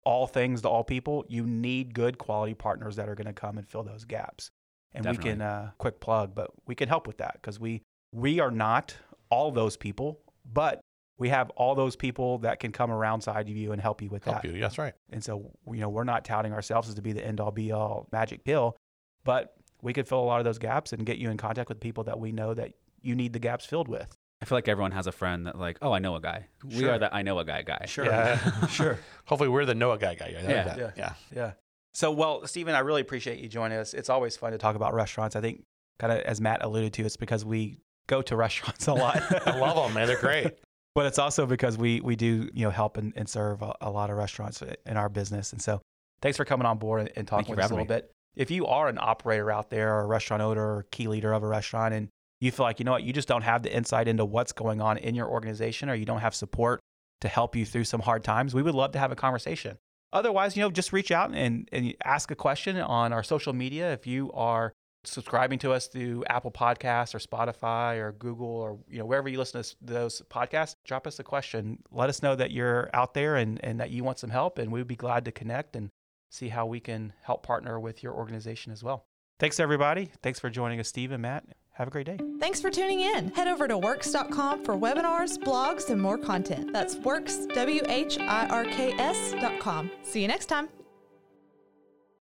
all 0.04 0.28
things 0.28 0.62
to 0.62 0.69
all 0.69 0.84
people, 0.84 1.26
you 1.28 1.45
need 1.45 1.93
good 1.93 2.17
quality 2.17 2.54
partners 2.54 2.95
that 2.95 3.08
are 3.08 3.15
going 3.15 3.28
to 3.28 3.34
come 3.34 3.58
and 3.58 3.67
fill 3.67 3.84
those 3.84 4.04
gaps. 4.06 4.52
And 4.93 5.06
we 5.06 5.17
can 5.17 5.41
uh, 5.41 5.71
quick 5.77 5.99
plug, 5.99 6.36
but 6.36 6.51
we 6.65 6.75
can 6.75 6.89
help 6.89 7.08
with 7.08 7.17
that 7.17 7.34
because 7.34 7.60
we 7.60 7.82
we 8.13 8.39
are 8.39 8.51
not 8.51 8.95
all 9.30 9.51
those 9.51 9.77
people, 9.77 10.19
but 10.51 10.82
we 11.17 11.30
have 11.30 11.49
all 11.51 11.75
those 11.75 11.95
people 11.95 12.39
that 12.39 12.60
can 12.60 12.71
come 12.71 12.91
around 12.91 13.21
side 13.21 13.47
of 13.47 13.56
you 13.56 13.71
and 13.71 13.82
help 13.82 14.01
you 14.01 14.10
with 14.10 14.23
Help 14.25 14.41
that. 14.41 14.51
you. 14.51 14.60
That's 14.60 14.77
right. 14.77 14.93
And 15.12 15.23
so, 15.23 15.51
you 15.67 15.80
know, 15.80 15.88
we're 15.88 16.04
not 16.04 16.25
touting 16.25 16.51
ourselves 16.51 16.89
as 16.89 16.95
to 16.95 17.01
be 17.01 17.13
the 17.13 17.25
end 17.25 17.39
all 17.39 17.51
be 17.51 17.71
all 17.71 18.08
magic 18.12 18.43
pill, 18.43 18.75
but 19.23 19.54
we 19.82 19.93
could 19.93 20.08
fill 20.08 20.19
a 20.19 20.25
lot 20.25 20.39
of 20.39 20.45
those 20.45 20.58
gaps 20.58 20.93
and 20.93 21.06
get 21.06 21.19
you 21.19 21.30
in 21.30 21.38
contact 21.38 21.69
with 21.69 21.80
people 21.80 22.04
that 22.06 22.19
we 22.19 22.32
know 22.32 22.54
that 22.54 22.73
you 23.01 23.15
need 23.15 23.34
the 23.34 23.39
gaps 23.39 23.65
filled 23.65 23.88
with. 23.88 24.17
I 24.41 24.45
feel 24.45 24.58
like 24.58 24.67
everyone 24.67 24.91
has 24.93 25.06
a 25.06 25.12
friend 25.12 25.45
that, 25.45 25.60
like, 25.60 25.77
oh, 25.84 25.91
I 25.91 25.99
know 25.99 26.15
a 26.15 26.21
guy. 26.21 26.47
We 26.63 26.88
are 26.88 26.97
the 26.97 27.13
I 27.13 27.21
know 27.21 27.38
a 27.38 27.45
guy 27.45 27.62
guy. 27.62 27.86
Sure, 27.86 28.06
yeah. 28.06 28.65
sure. 28.67 28.97
Hopefully, 29.25 29.49
we're 29.49 29.65
the 29.65 29.75
know 29.75 29.91
a 29.91 29.99
guy 29.99 30.15
guy. 30.15 30.36
I 30.38 30.41
Yeah. 30.41 30.63
that. 30.63 30.77
Yeah. 30.77 30.91
yeah. 30.97 31.13
Yeah. 31.36 31.51
So, 31.93 32.12
well, 32.12 32.47
Stephen, 32.47 32.75
I 32.75 32.80
really 32.80 33.01
appreciate 33.01 33.39
you 33.39 33.49
joining 33.49 33.77
us. 33.77 33.93
It's 33.93 34.10
always 34.10 34.38
fun 34.38 34.51
to 34.54 34.58
talk 34.58 34.75
about 34.75 34.93
restaurants. 34.93 35.36
I 35.36 35.41
think, 35.41 35.63
kind 35.99 36.13
of 36.13 36.19
as 36.19 36.39
Matt 36.39 36.63
alluded 36.63 36.93
to, 36.93 37.06
it's 37.06 37.17
because 37.17 37.43
we 37.43 37.77
go 38.08 38.21
to 38.21 38.36
restaurants 38.38 38.88
a 38.88 38.93
lot. 38.93 39.21
I 39.47 39.58
love 39.58 39.75
them, 39.75 39.93
man. 39.93 40.08
They're 40.08 40.17
great. 40.17 40.47
but 40.95 41.06
it's 41.06 41.19
also 41.19 41.45
because 41.45 41.77
we 41.77 42.01
we 42.01 42.15
do 42.15 42.49
you 42.54 42.63
know 42.63 42.69
help 42.69 42.97
and, 42.97 43.13
and 43.15 43.27
serve 43.27 43.62
a, 43.62 43.73
a 43.82 43.91
lot 43.91 44.10
of 44.10 44.17
restaurants 44.17 44.63
in 44.86 44.97
our 44.97 45.10
business. 45.10 45.51
And 45.51 45.62
so, 45.62 45.82
thanks 46.21 46.38
for 46.38 46.45
coming 46.45 46.65
on 46.65 46.77
board 46.77 47.01
and, 47.01 47.12
and 47.15 47.27
talking 47.27 47.56
with 47.56 47.63
us 47.63 47.71
a 47.71 47.73
little 47.73 47.86
bit. 47.86 48.12
If 48.36 48.49
you 48.49 48.65
are 48.67 48.88
an 48.88 48.97
operator 48.97 49.51
out 49.51 49.69
there, 49.69 49.93
or 49.95 50.01
a 50.01 50.08
restaurant 50.08 50.41
owner, 50.41 50.62
or 50.62 50.86
key 50.91 51.08
leader 51.08 51.34
of 51.34 51.43
a 51.43 51.47
restaurant, 51.47 51.93
and 51.93 52.08
you 52.39 52.51
feel 52.51 52.65
like 52.65 52.80
you 52.80 52.86
know 52.86 52.93
what, 52.93 53.04
you 53.04 53.12
just 53.12 53.27
don't 53.27 53.41
have 53.41 53.62
the 53.62 53.75
insight 53.75 54.08
into 54.08 54.23
what's 54.23 54.54
going 54.54 54.80
on 54.80 54.97
in 54.97 55.15
your 55.15 55.27
organization, 55.27 55.89
or 55.89 55.95
you 55.95 56.06
don't 56.06 56.21
have 56.21 56.34
support 56.34 56.80
to 57.21 57.27
help 57.27 57.56
you 57.56 57.65
through 57.65 57.86
some 57.86 58.01
hard 58.01 58.23
times, 58.23 58.54
we 58.54 58.62
would 58.62 58.75
love 58.75 58.91
to 58.91 58.99
have 58.99 59.12
a 59.12 59.15
conversation. 59.15 59.77
Otherwise, 60.13 60.58
you 60.58 60.62
know, 60.62 60.71
just 60.71 60.91
reach 60.91 61.12
out 61.12 61.32
and, 61.34 61.69
and 61.71 61.93
ask 62.04 62.32
a 62.32 62.36
question 62.36 62.78
on 62.78 63.13
our 63.13 63.24
social 63.24 63.54
media. 63.54 63.93
If 63.93 64.06
you 64.06 64.32
are 64.34 64.74
subscribing 65.04 65.60
to 65.60 65.71
us 65.71 65.88
through 65.88 66.24
Apple 66.30 66.52
Podcasts 66.52 67.15
or 67.15 67.19
Spotify 67.19 67.97
or 67.97 68.12
Google 68.12 68.47
or 68.47 68.78
you 68.88 69.00
know 69.00 69.06
wherever 69.06 69.28
you 69.30 69.38
listen 69.38 69.63
to 69.63 69.76
those 69.82 70.21
podcasts, 70.30 70.76
drop 70.86 71.08
us 71.08 71.19
a 71.19 71.24
question. 71.24 71.80
Let 71.91 72.10
us 72.10 72.21
know 72.21 72.36
that 72.36 72.52
you're 72.52 72.89
out 72.93 73.13
there 73.13 73.36
and, 73.36 73.60
and 73.63 73.80
that 73.80 73.91
you 73.91 74.04
want 74.04 74.19
some 74.19 74.30
help, 74.30 74.58
and 74.58 74.71
we 74.71 74.80
would 74.80 74.88
be 74.88 74.95
glad 74.95 75.26
to 75.26 75.32
connect 75.32 75.76
and 75.76 75.89
see 76.30 76.50
how 76.50 76.65
we 76.65 76.80
can 76.80 77.13
help 77.24 77.43
partner 77.43 77.80
with 77.80 78.04
your 78.04 78.13
organization 78.13 78.71
as 78.71 78.84
well. 78.84 79.06
Thanks, 79.39 79.60
everybody. 79.60 80.12
Thanks 80.21 80.39
for 80.39 80.50
joining 80.50 80.80
us, 80.80 80.88
Steve 80.88 81.12
and 81.12 81.21
Matt. 81.21 81.45
Have 81.73 81.88
a 81.88 81.91
great 81.91 82.05
day. 82.05 82.17
Thanks 82.39 82.62
for 82.62 82.69
tuning 82.69 82.99
in. 82.99 83.29
Head 83.29 83.47
over 83.47 83.67
to 83.67 83.77
whirks.com 83.77 84.63
for 84.63 84.75
webinars, 84.75 85.38
blogs, 85.38 85.89
and 85.89 86.01
more 86.01 86.17
content. 86.17 86.73
That's 86.73 86.95
works, 86.95 87.45
W 87.53 87.81
H 87.88 88.19
I 88.19 88.47
R 88.47 88.65
K 88.65 88.91
S.com. 88.93 89.89
See 90.03 90.21
you 90.21 90.27
next 90.27 90.47
time. 90.47 90.69